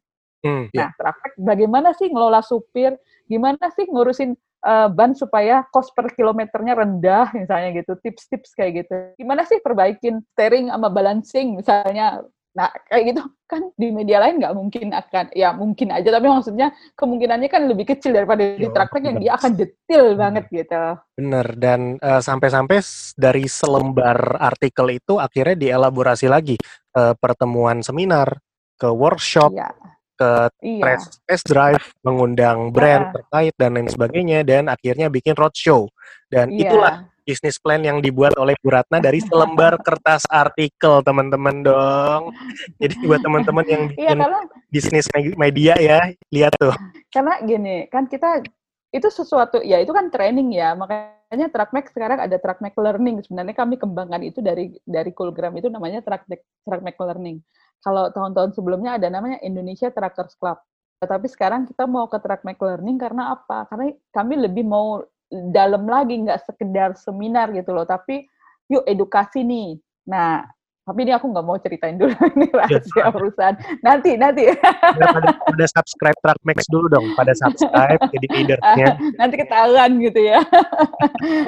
[0.47, 1.15] Hmm, nah, yeah.
[1.39, 2.95] bagaimana sih ngelola supir,
[3.27, 8.97] gimana sih ngurusin uh, ban supaya cost per kilometernya rendah misalnya gitu, tips-tips kayak gitu.
[9.23, 12.27] Gimana sih perbaikin steering sama balancing misalnya
[12.57, 16.73] Nah, kayak gitu kan di media lain nggak mungkin akan, ya mungkin aja, tapi maksudnya
[16.97, 20.85] kemungkinannya kan lebih kecil daripada di oh, track yang dia akan detail banget gitu.
[21.21, 22.81] Bener, dan uh, sampai-sampai
[23.21, 26.57] dari selembar artikel itu akhirnya dielaborasi lagi
[26.97, 28.41] uh, pertemuan seminar,
[28.81, 29.69] ke workshop, iya.
[30.17, 30.97] Ke iya.
[31.29, 33.15] test drive, mengundang brand iya.
[33.15, 35.87] terkait dan lain sebagainya, dan akhirnya bikin roadshow.
[36.33, 36.67] Dan iya.
[36.67, 36.95] itulah
[37.27, 42.31] bisnis plan yang dibuat oleh Bu Ratna dari selembar kertas artikel teman-teman dong.
[42.79, 45.99] Jadi buat teman-teman yang iya, bikin iya, karena, bisnis media ya,
[46.31, 46.73] lihat tuh.
[47.11, 48.47] Karena gini, kan kita
[48.95, 50.79] itu sesuatu ya itu kan training ya.
[50.79, 53.19] Makanya TrackMac sekarang ada TrackMac Learning.
[53.27, 57.43] Sebenarnya kami kembangkan itu dari dari Coolgram itu namanya TrackMac TrackMac Learning.
[57.85, 60.59] Kalau tahun-tahun sebelumnya ada namanya Indonesia Trackers Club.
[61.03, 63.69] Tetapi sekarang kita mau ke TrackMac Learning karena apa?
[63.69, 68.27] Karena kami lebih mau dalam lagi nggak sekedar seminar gitu loh tapi
[68.71, 70.47] yuk edukasi nih nah
[70.87, 72.59] tapi ini aku nggak mau ceritain dulu ini iya.
[72.63, 73.11] rahasia ya.
[73.11, 73.57] perusahaan.
[73.83, 74.47] Nanti nanti.
[74.47, 78.89] Ya, pada, pada subscribe Trackmax dulu dong pada subscribe jadi leadernya.
[79.21, 80.39] Nanti ketahuan gitu ya.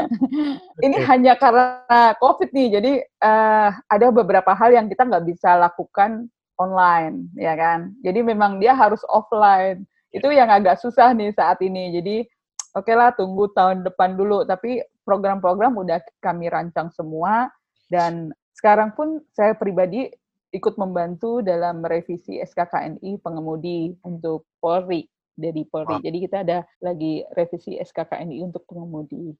[0.86, 6.26] Ini hanya karena covid nih jadi uh, ada beberapa hal yang kita nggak bisa lakukan
[6.58, 7.94] online ya kan?
[8.02, 9.86] Jadi memang dia harus offline.
[10.10, 11.94] Itu yang agak susah nih saat ini.
[11.94, 12.26] Jadi
[12.74, 14.42] oke okay lah tunggu tahun depan dulu.
[14.42, 17.46] Tapi program-program udah kami rancang semua
[17.86, 20.10] dan sekarang pun saya pribadi
[20.50, 25.06] ikut membantu dalam revisi SKKNI pengemudi untuk Polri
[25.38, 26.02] dari Polri.
[26.02, 26.02] Wow.
[26.02, 29.30] Jadi kita ada lagi revisi SKKNI untuk pengemudi.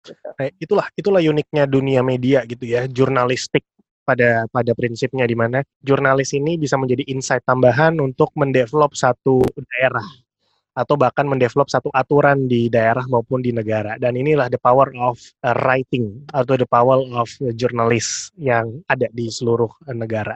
[0.00, 0.28] Gitu.
[0.40, 3.68] Nah, itulah itulah uniknya dunia media gitu ya, jurnalistik
[4.04, 10.04] pada pada prinsipnya di mana jurnalis ini bisa menjadi insight tambahan untuk mendevelop satu daerah
[10.74, 13.94] atau bahkan mendevelop satu aturan di daerah maupun di negara.
[13.96, 19.30] Dan inilah the power of uh, writing atau the power of journalist yang ada di
[19.30, 20.34] seluruh uh, negara.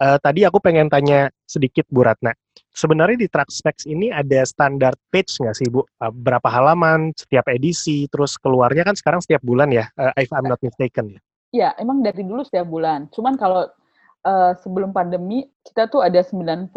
[0.00, 2.32] Uh, tadi aku pengen tanya sedikit Bu Ratna.
[2.70, 5.84] Sebenarnya di Trackspecs ini ada standar page nggak sih Bu?
[6.00, 10.48] Uh, berapa halaman setiap edisi, terus keluarnya kan sekarang setiap bulan ya, uh, if I'm
[10.48, 11.20] not mistaken ya?
[11.50, 13.10] Ya, emang dari dulu setiap bulan.
[13.10, 13.66] Cuman kalau
[14.24, 16.72] uh, sebelum pandemi kita tuh ada 94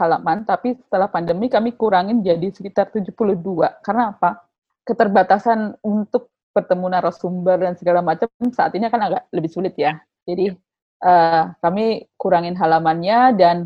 [0.00, 3.34] halaman, tapi setelah pandemi kami kurangin jadi sekitar 72.
[3.82, 4.44] Karena apa?
[4.84, 9.98] Keterbatasan untuk bertemu narasumber dan segala macam saat ini kan agak lebih sulit ya.
[10.26, 10.54] Jadi
[11.02, 13.56] uh, kami kurangin halamannya dan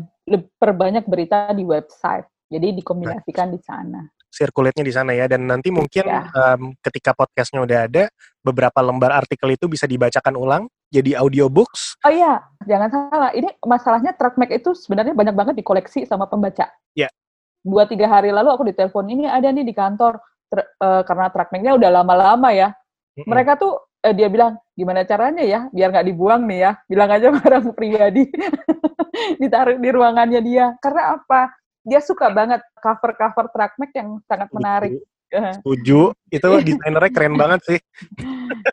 [0.57, 2.25] perbanyak berita di website.
[2.49, 6.29] Jadi dikombinasikan di sana sirkulatnya di sana ya dan nanti mungkin ya.
[6.31, 8.03] um, ketika podcastnya udah ada
[8.39, 12.01] beberapa lembar artikel itu bisa dibacakan ulang jadi audiobooks.
[12.01, 13.31] Oh iya, jangan salah.
[13.33, 16.69] Ini masalahnya TrackMac itu sebenarnya banyak banget dikoleksi sama pembaca.
[16.97, 17.09] Iya.
[17.61, 20.17] Dua tiga hari lalu aku ditelepon ini ada nih di kantor
[20.81, 22.73] uh, karena TrackMac-nya udah lama-lama ya.
[22.73, 23.27] Mm -hmm.
[23.29, 26.71] Mereka tuh uh, dia bilang gimana caranya ya biar nggak dibuang nih ya.
[26.89, 28.25] Bilang aja barang pribadi
[29.41, 30.73] ditaruh di ruangannya dia.
[30.81, 31.53] Karena apa?
[31.87, 34.99] Dia suka banget cover-cover TrackMac yang sangat menarik.
[35.29, 36.13] Setuju.
[36.35, 37.79] Itu desainernya keren banget sih.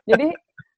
[0.09, 0.33] Jadi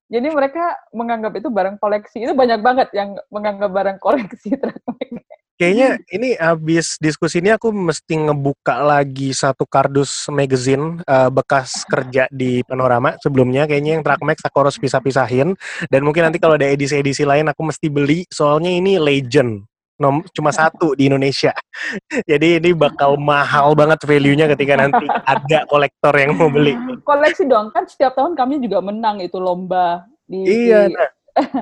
[0.10, 2.26] jadi mereka menganggap itu barang koleksi.
[2.26, 4.58] Itu banyak banget yang menganggap barang koleksi
[5.60, 12.32] Kayaknya ini abis diskusi ini aku mesti ngebuka lagi satu kardus magazine uh, bekas kerja
[12.32, 13.68] di Panorama sebelumnya.
[13.68, 15.54] Kayaknya yang Trackmax aku harus pisah-pisahin.
[15.92, 18.24] Dan mungkin nanti kalau ada edisi-edisi lain aku mesti beli.
[18.32, 19.69] Soalnya ini legend
[20.00, 21.52] nom cuma satu di Indonesia.
[22.32, 26.74] Jadi ini bakal mahal banget value-nya ketika nanti ada kolektor yang mau beli.
[27.04, 30.96] Koleksi dong, kan setiap tahun kami juga menang itu lomba di Iya, di...
[30.96, 31.12] Nah.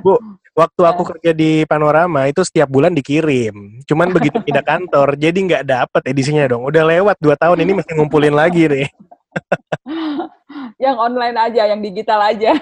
[0.02, 0.18] Bu,
[0.58, 3.82] waktu aku kerja di Panorama itu setiap bulan dikirim.
[3.86, 6.66] Cuman begitu pindah kantor, jadi nggak dapet edisinya dong.
[6.66, 8.88] Udah lewat dua tahun ini masih ngumpulin lagi nih.
[10.84, 12.56] yang online aja, yang digital aja.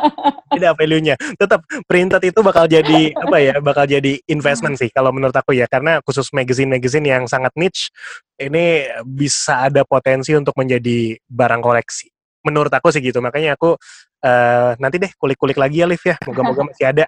[0.56, 1.14] Tidak value-nya.
[1.38, 3.54] Tetap printed itu bakal jadi apa ya?
[3.60, 5.66] Bakal jadi investment sih kalau menurut aku ya.
[5.70, 7.92] Karena khusus magazine-magazine yang sangat niche
[8.40, 12.08] ini bisa ada potensi untuk menjadi barang koleksi.
[12.46, 13.20] Menurut aku sih gitu.
[13.20, 13.76] Makanya aku
[14.20, 16.16] Uh, nanti deh kulik-kulik lagi ya Liv ya.
[16.28, 17.04] Moga-moga masih ada.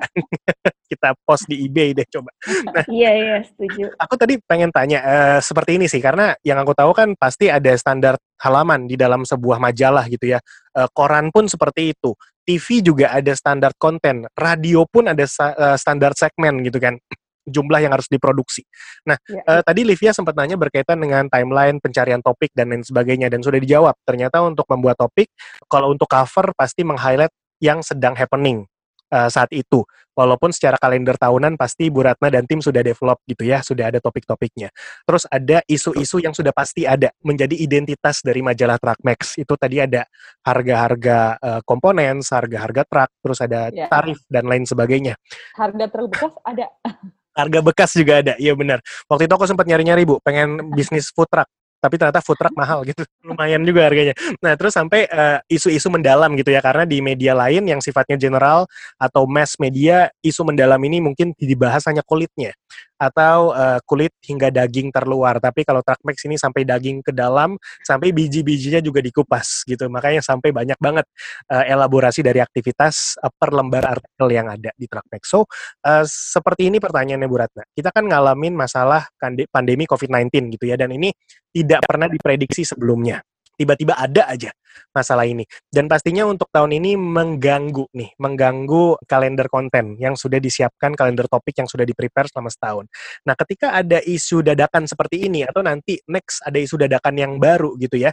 [0.91, 2.33] Kita post di eBay deh coba.
[2.73, 3.93] Nah, iya iya setuju.
[4.01, 7.73] Aku tadi pengen tanya uh, seperti ini sih karena yang aku tahu kan pasti ada
[7.77, 10.39] standar halaman di dalam sebuah majalah gitu ya.
[10.73, 12.13] Uh, koran pun seperti itu.
[12.43, 16.99] TV juga ada standar konten, radio pun ada uh, standar segmen gitu kan
[17.47, 18.63] jumlah yang harus diproduksi.
[19.07, 23.29] Nah, ya, uh, tadi Livia sempat nanya berkaitan dengan timeline pencarian topik dan lain sebagainya
[23.29, 23.95] dan sudah dijawab.
[24.07, 25.31] Ternyata untuk membuat topik,
[25.67, 28.67] kalau untuk cover pasti meng-highlight yang sedang happening
[29.13, 29.85] uh, saat itu.
[30.13, 33.97] Walaupun secara kalender tahunan pasti Bu Ratna dan tim sudah develop gitu ya, sudah ada
[33.97, 34.69] topik-topiknya.
[35.09, 39.41] Terus ada isu-isu yang sudah pasti ada menjadi identitas dari majalah Trackmax.
[39.41, 40.05] Itu tadi ada
[40.45, 43.89] harga-harga uh, komponen, harga-harga truk, terus ada ya.
[43.89, 45.17] tarif dan lain sebagainya.
[45.57, 46.69] Harga terbekas ada.
[47.37, 48.35] harga bekas juga ada.
[48.37, 48.81] Iya benar.
[49.09, 50.21] Waktu itu aku sempat nyari-nyari bu.
[50.25, 51.49] Pengen bisnis food truck
[51.83, 53.03] tapi ternyata food truck mahal gitu.
[53.27, 54.15] Lumayan juga harganya.
[54.39, 58.15] Nah terus sampai eh, isu-isu uh, mendalam gitu ya karena di media lain yang sifatnya
[58.15, 62.55] general atau mass media isu mendalam ini mungkin dibahas hanya kulitnya
[63.03, 65.43] atau uh, kulit hingga daging terluar.
[65.43, 69.91] Tapi kalau Trackmax ini sampai daging ke dalam, sampai biji-bijinya juga dikupas gitu.
[69.91, 71.07] Makanya sampai banyak banget
[71.51, 75.23] uh, elaborasi dari aktivitas uh, per lembar artikel yang ada di Trackmax.
[75.27, 75.51] So,
[75.83, 77.67] uh, seperti ini pertanyaannya Bu Ratna.
[77.75, 79.11] Kita kan ngalamin masalah
[79.51, 81.11] pandemi COVID-19 gitu ya, dan ini
[81.51, 83.19] tidak pernah diprediksi sebelumnya
[83.57, 84.51] tiba-tiba ada aja
[84.93, 85.45] masalah ini.
[85.69, 91.57] Dan pastinya untuk tahun ini mengganggu nih, mengganggu kalender konten yang sudah disiapkan, kalender topik
[91.61, 92.85] yang sudah di-prepare selama setahun.
[93.29, 97.77] Nah, ketika ada isu dadakan seperti ini atau nanti next ada isu dadakan yang baru
[97.77, 98.13] gitu ya,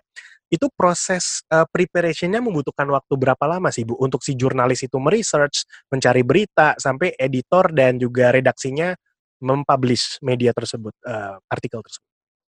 [0.50, 5.70] itu proses uh, preparationnya membutuhkan waktu berapa lama sih Bu untuk si jurnalis itu meresearch,
[5.94, 8.98] mencari berita sampai editor dan juga redaksinya
[9.40, 12.09] mempublish media tersebut, uh, artikel tersebut?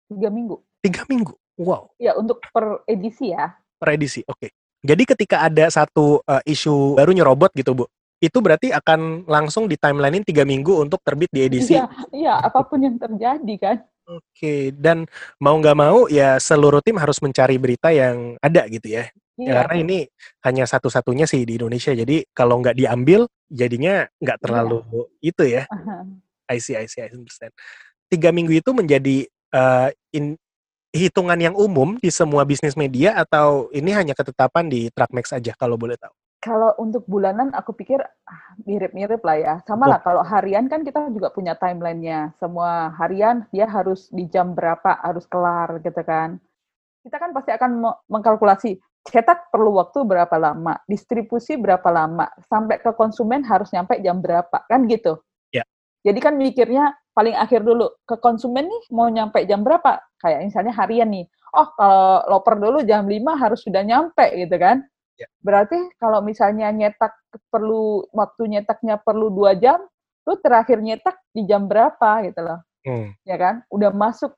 [0.09, 0.55] Tiga minggu.
[0.83, 1.33] Tiga minggu.
[1.59, 1.93] Wow.
[2.01, 3.53] Ya, untuk per edisi ya.
[3.77, 4.37] Per edisi, oke.
[4.39, 4.49] Okay.
[4.83, 7.85] Jadi ketika ada satu uh, isu baru nyerobot gitu, Bu,
[8.23, 11.75] itu berarti akan langsung di timelinein tiga minggu untuk terbit di edisi.
[11.75, 13.77] Iya, iya apa pun yang terjadi kan.
[14.03, 14.61] Oke, okay.
[14.75, 15.07] dan
[15.39, 19.07] mau nggak mau ya seluruh tim harus mencari berita yang ada gitu ya.
[19.07, 19.47] ya iya.
[19.47, 19.97] Ya, karena ini
[20.43, 21.95] hanya satu-satunya sih di Indonesia.
[21.95, 24.43] Jadi kalau nggak diambil, jadinya nggak iya.
[24.43, 25.03] terlalu iya.
[25.23, 25.63] itu ya.
[25.71, 26.01] Uh -huh.
[26.51, 27.55] I see, I see, I understand.
[28.11, 30.35] Tiga minggu itu menjadi uh, in,
[30.93, 35.77] hitungan yang umum di semua bisnis media atau ini hanya ketetapan di Trackmax aja kalau
[35.77, 36.13] boleh tahu?
[36.43, 39.55] Kalau untuk bulanan aku pikir ah, mirip-mirip lah ya.
[39.63, 42.35] Sama lah kalau harian kan kita juga punya timelinenya.
[42.35, 46.35] Semua harian dia harus di jam berapa harus kelar gitu kan.
[46.99, 47.71] Kita kan pasti akan
[48.11, 54.23] mengkalkulasi cetak perlu waktu berapa lama, distribusi berapa lama, sampai ke konsumen harus nyampe jam
[54.23, 55.19] berapa, kan gitu.
[55.51, 55.67] Ya.
[56.07, 60.01] Jadi kan mikirnya paling akhir dulu ke konsumen nih mau nyampe jam berapa?
[60.19, 61.25] Kayak misalnya harian nih.
[61.53, 64.81] Oh, kalau loper dulu jam 5 harus sudah nyampe gitu kan.
[65.13, 65.29] Ya.
[65.45, 67.13] Berarti kalau misalnya nyetak
[67.53, 69.77] perlu waktu nyetaknya perlu dua jam,
[70.25, 72.59] lu terakhir nyetak di jam berapa gitu loh.
[72.81, 73.13] Hmm.
[73.21, 73.55] Ya kan?
[73.69, 74.33] Udah masuk.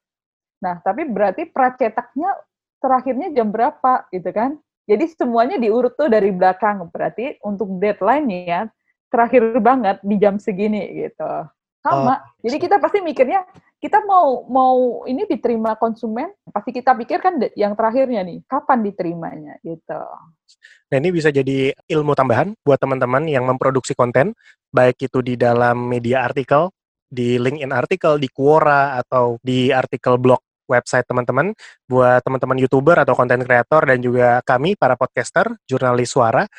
[0.60, 2.36] Nah, tapi berarti pracetaknya
[2.84, 4.60] terakhirnya jam berapa gitu kan?
[4.86, 6.92] Jadi semuanya diurut tuh dari belakang.
[6.92, 8.68] Berarti untuk deadline ya
[9.08, 11.48] terakhir banget di jam segini gitu
[11.86, 12.18] sama.
[12.18, 12.20] Oh.
[12.42, 13.46] Jadi kita pasti mikirnya
[13.78, 19.62] kita mau mau ini diterima konsumen, pasti kita pikir kan yang terakhirnya nih, kapan diterimanya
[19.62, 20.02] gitu.
[20.90, 24.34] Nah ini bisa jadi ilmu tambahan buat teman-teman yang memproduksi konten,
[24.74, 26.74] baik itu di dalam media artikel,
[27.06, 31.54] di LinkedIn artikel, di Quora, atau di artikel blog website teman-teman,
[31.86, 36.50] buat teman-teman YouTuber atau konten kreator dan juga kami para podcaster, jurnalis suara,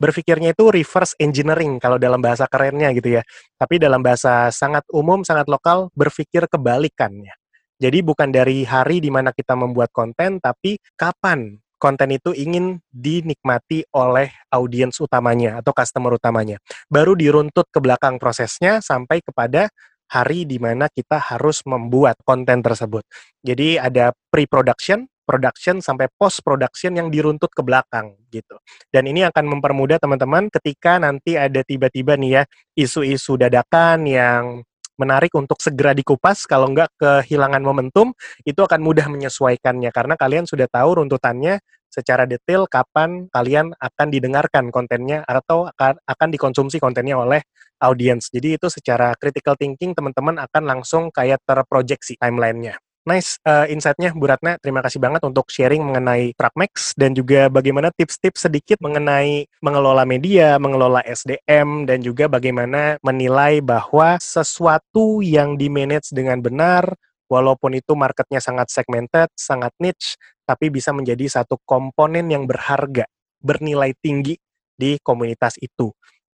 [0.00, 3.22] berpikirnya itu reverse engineering kalau dalam bahasa kerennya gitu ya.
[3.60, 7.36] Tapi dalam bahasa sangat umum, sangat lokal, berpikir kebalikannya.
[7.80, 13.88] Jadi bukan dari hari di mana kita membuat konten, tapi kapan konten itu ingin dinikmati
[13.96, 16.60] oleh audiens utamanya atau customer utamanya.
[16.92, 19.72] Baru diruntut ke belakang prosesnya sampai kepada
[20.10, 23.06] hari di mana kita harus membuat konten tersebut.
[23.40, 28.58] Jadi ada pre-production, production sampai post production yang diruntut ke belakang gitu.
[28.90, 32.42] Dan ini akan mempermudah teman-teman ketika nanti ada tiba-tiba nih ya
[32.74, 34.66] isu-isu dadakan yang
[34.98, 38.12] menarik untuk segera dikupas kalau nggak kehilangan momentum
[38.44, 44.68] itu akan mudah menyesuaikannya karena kalian sudah tahu runtutannya secara detail kapan kalian akan didengarkan
[44.70, 45.66] kontennya atau
[46.06, 47.42] akan dikonsumsi kontennya oleh
[47.82, 48.30] audiens.
[48.30, 52.78] Jadi itu secara critical thinking teman-teman akan langsung kayak terprojeksi timelinenya.
[53.10, 54.54] Nice uh, insight-nya Bu Ratna.
[54.62, 60.62] Terima kasih banget untuk sharing mengenai Trackmax dan juga bagaimana tips-tips sedikit mengenai mengelola media,
[60.62, 66.94] mengelola SDM dan juga bagaimana menilai bahwa sesuatu yang di-manage dengan benar
[67.26, 70.14] walaupun itu marketnya sangat segmented, sangat niche,
[70.46, 73.10] tapi bisa menjadi satu komponen yang berharga,
[73.42, 74.38] bernilai tinggi
[74.78, 75.90] di komunitas itu.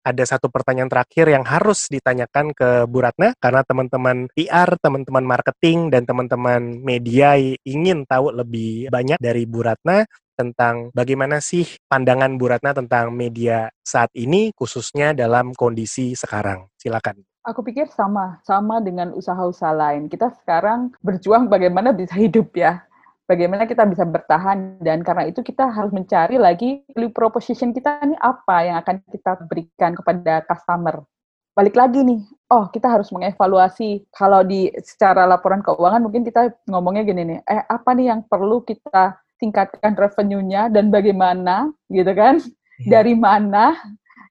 [0.01, 5.93] Ada satu pertanyaan terakhir yang harus ditanyakan ke Bu Ratna karena teman-teman PR, teman-teman marketing,
[5.93, 7.37] dan teman-teman media
[7.69, 10.09] ingin tahu lebih banyak dari Bu Ratna
[10.41, 16.73] tentang bagaimana sih pandangan Bu Ratna tentang media saat ini khususnya dalam kondisi sekarang.
[16.81, 17.21] Silakan.
[17.45, 20.09] Aku pikir sama, sama dengan usaha-usaha lain.
[20.09, 22.85] Kita sekarang berjuang bagaimana bisa hidup ya
[23.31, 28.19] bagaimana kita bisa bertahan dan karena itu kita harus mencari lagi value proposition kita ini
[28.19, 31.07] apa yang akan kita berikan kepada customer.
[31.55, 32.19] Balik lagi nih,
[32.51, 37.63] oh kita harus mengevaluasi kalau di secara laporan keuangan mungkin kita ngomongnya gini nih, eh
[37.71, 42.43] apa nih yang perlu kita tingkatkan revenue-nya dan bagaimana gitu kan?
[42.83, 42.89] Iya.
[42.99, 43.79] Dari mana?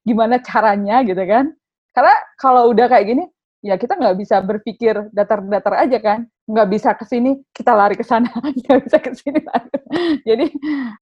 [0.04, 1.56] Gimana caranya gitu kan?
[1.96, 3.24] Karena kalau udah kayak gini,
[3.60, 6.20] ya kita nggak bisa berpikir datar-datar aja kan.
[6.50, 8.32] Nggak bisa ke sini kita lari ke sana.
[8.66, 9.40] Nggak bisa ke sini
[10.22, 10.54] jadi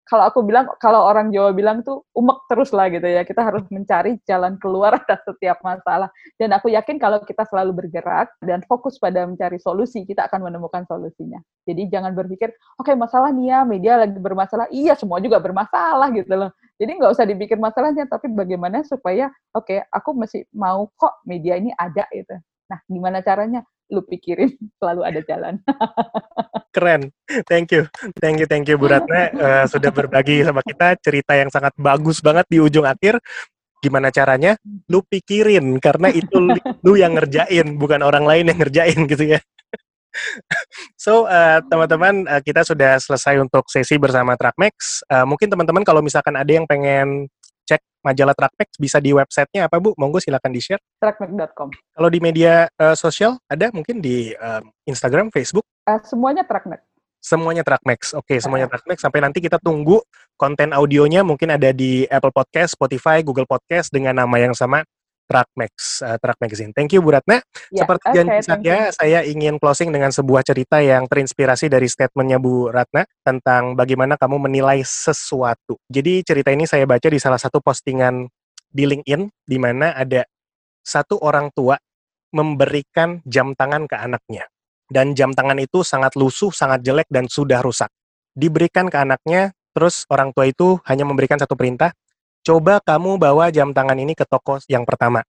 [0.06, 3.22] kalau aku bilang kalau orang Jawa bilang tuh umek terus lah gitu ya.
[3.26, 6.10] Kita harus mencari jalan keluar atas setiap masalah.
[6.38, 10.86] Dan aku yakin kalau kita selalu bergerak dan fokus pada mencari solusi kita akan menemukan
[10.86, 11.42] solusinya.
[11.66, 14.70] Jadi jangan berpikir oke okay, masalah nih ya media lagi bermasalah.
[14.70, 16.50] Iya semua juga bermasalah gitu loh
[16.80, 21.56] jadi nggak usah dipikir masalahnya tapi bagaimana supaya oke okay, aku masih mau kok media
[21.56, 22.36] ini ada gitu
[22.68, 24.48] nah gimana caranya lu pikirin
[24.80, 25.60] selalu ada jalan.
[26.74, 27.12] Keren,
[27.44, 27.84] thank you,
[28.16, 32.24] thank you, thank you Bu Ratna uh, sudah berbagi sama kita cerita yang sangat bagus
[32.24, 33.20] banget di ujung akhir.
[33.84, 34.56] Gimana caranya?
[34.88, 36.48] Lu pikirin karena itu
[36.80, 39.40] lu yang ngerjain, bukan orang lain yang ngerjain gitu ya.
[41.04, 45.06] So uh, teman-teman uh, kita sudah selesai untuk sesi bersama Trackmax.
[45.08, 47.28] Uh, mungkin teman-teman kalau misalkan ada yang pengen
[47.66, 49.94] cek majalah Trackmax bisa di websitenya apa Bu?
[49.96, 50.82] Monggo silakan di-share.
[50.98, 51.68] Trackmax.com.
[51.70, 55.64] Kalau di media uh, sosial ada mungkin di uh, Instagram, Facebook?
[55.86, 56.82] Uh, semuanya Trackmax.
[57.22, 58.18] Semuanya Trackmax.
[58.18, 58.98] Oke, okay, semuanya Trackmax.
[58.98, 60.02] Sampai nanti kita tunggu
[60.34, 64.82] konten audionya mungkin ada di Apple Podcast, Spotify, Google Podcast dengan nama yang sama
[65.32, 66.76] Truck Max, uh, Truck Magazine.
[66.76, 67.40] Thank you Bu Ratna.
[67.72, 72.36] Ya, Seperti okay, janji saya, saya ingin closing dengan sebuah cerita yang terinspirasi dari statementnya
[72.36, 75.80] Bu Ratna tentang bagaimana kamu menilai sesuatu.
[75.88, 78.28] Jadi cerita ini saya baca di salah satu postingan
[78.68, 80.28] di LinkedIn di mana ada
[80.84, 81.80] satu orang tua
[82.36, 84.44] memberikan jam tangan ke anaknya.
[84.92, 87.88] Dan jam tangan itu sangat lusuh, sangat jelek, dan sudah rusak.
[88.36, 91.96] Diberikan ke anaknya, terus orang tua itu hanya memberikan satu perintah,
[92.42, 95.22] Coba kamu bawa jam tangan ini ke toko yang pertama.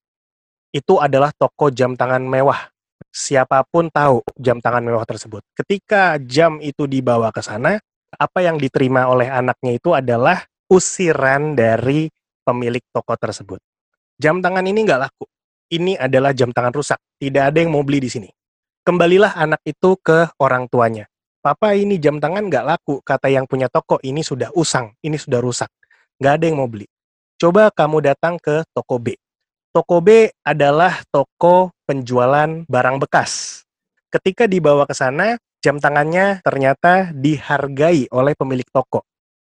[0.73, 2.73] Itu adalah toko jam tangan mewah.
[3.13, 5.45] Siapa pun tahu jam tangan mewah tersebut.
[5.53, 7.77] Ketika jam itu dibawa ke sana,
[8.17, 12.09] apa yang diterima oleh anaknya itu adalah usiran dari
[12.41, 13.61] pemilik toko tersebut.
[14.17, 15.29] Jam tangan ini nggak laku.
[15.69, 16.97] Ini adalah jam tangan rusak.
[17.21, 18.29] Tidak ada yang mau beli di sini.
[18.81, 21.05] Kembalilah anak itu ke orang tuanya.
[21.45, 25.37] Papa ini jam tangan nggak laku, kata yang punya toko ini sudah usang, ini sudah
[25.37, 25.69] rusak.
[26.17, 26.89] Nggak ada yang mau beli.
[27.43, 29.19] Coba kamu datang ke toko B.
[29.75, 33.59] Toko B adalah toko penjualan barang bekas.
[34.07, 39.03] Ketika dibawa ke sana, jam tangannya ternyata dihargai oleh pemilik toko.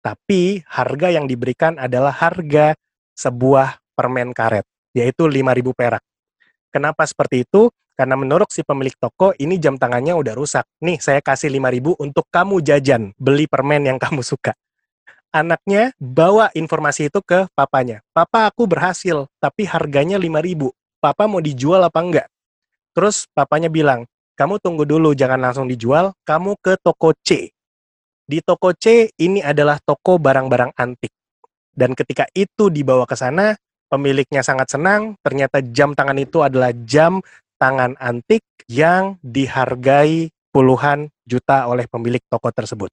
[0.04, 2.76] Tapi harga yang diberikan adalah harga
[3.16, 6.04] sebuah permen karet, yaitu 5.000 perak.
[6.68, 7.72] Kenapa seperti itu?
[7.96, 10.68] Karena menurut si pemilik toko, ini jam tangannya udah rusak.
[10.84, 14.52] Nih, saya kasih 5.000 untuk kamu jajan, beli permen yang kamu suka
[15.38, 18.02] anaknya bawa informasi itu ke papanya.
[18.10, 22.26] Papa aku berhasil, tapi harganya 5000 Papa mau dijual apa enggak?
[22.90, 24.02] Terus papanya bilang,
[24.34, 27.54] kamu tunggu dulu, jangan langsung dijual, kamu ke toko C.
[28.26, 31.14] Di toko C ini adalah toko barang-barang antik.
[31.70, 33.54] Dan ketika itu dibawa ke sana,
[33.86, 37.22] pemiliknya sangat senang, ternyata jam tangan itu adalah jam
[37.62, 42.90] tangan antik yang dihargai puluhan juta oleh pemilik toko tersebut.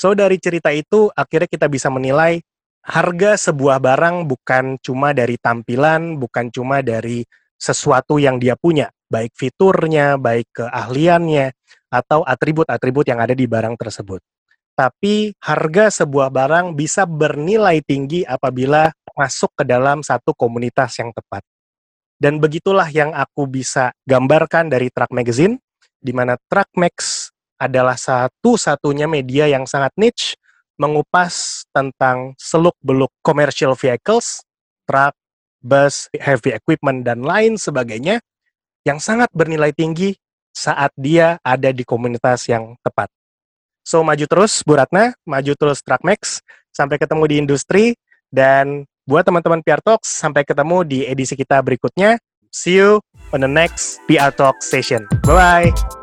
[0.00, 2.40] So dari cerita itu akhirnya kita bisa menilai
[2.80, 7.20] harga sebuah barang bukan cuma dari tampilan, bukan cuma dari
[7.60, 11.52] sesuatu yang dia punya, baik fiturnya, baik keahliannya,
[11.92, 14.24] atau atribut-atribut yang ada di barang tersebut.
[14.72, 21.44] Tapi harga sebuah barang bisa bernilai tinggi apabila masuk ke dalam satu komunitas yang tepat.
[22.16, 25.60] Dan begitulah yang aku bisa gambarkan dari Truck Magazine,
[26.00, 27.28] di mana Truckmax
[27.60, 30.40] adalah satu-satunya media yang sangat niche
[30.80, 34.40] mengupas tentang seluk-beluk commercial vehicles,
[34.88, 35.12] truck,
[35.60, 38.24] bus, heavy equipment, dan lain sebagainya
[38.88, 40.16] yang sangat bernilai tinggi
[40.56, 43.12] saat dia ada di komunitas yang tepat.
[43.84, 46.40] So, maju terus Bu Ratna, maju terus Truckmax,
[46.72, 47.84] sampai ketemu di industri,
[48.32, 52.16] dan buat teman-teman PR Talks, sampai ketemu di edisi kita berikutnya.
[52.50, 52.98] See you
[53.30, 55.06] on the next PR Talk session.
[55.22, 55.99] Bye-bye!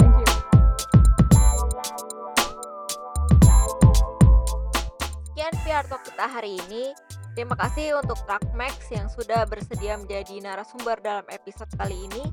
[5.78, 6.90] Narko kita hari ini.
[7.38, 12.26] Terima kasih untuk Rakmax yang sudah bersedia menjadi narasumber dalam episode kali ini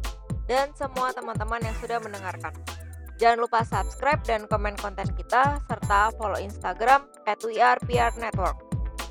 [0.49, 2.57] dan semua teman-teman yang sudah mendengarkan.
[3.21, 7.37] Jangan lupa subscribe dan komen konten kita serta follow Instagram at
[8.17, 8.57] Network.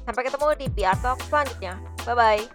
[0.02, 1.78] Sampai ketemu di PR Talk selanjutnya.
[2.02, 2.50] Bye-bye.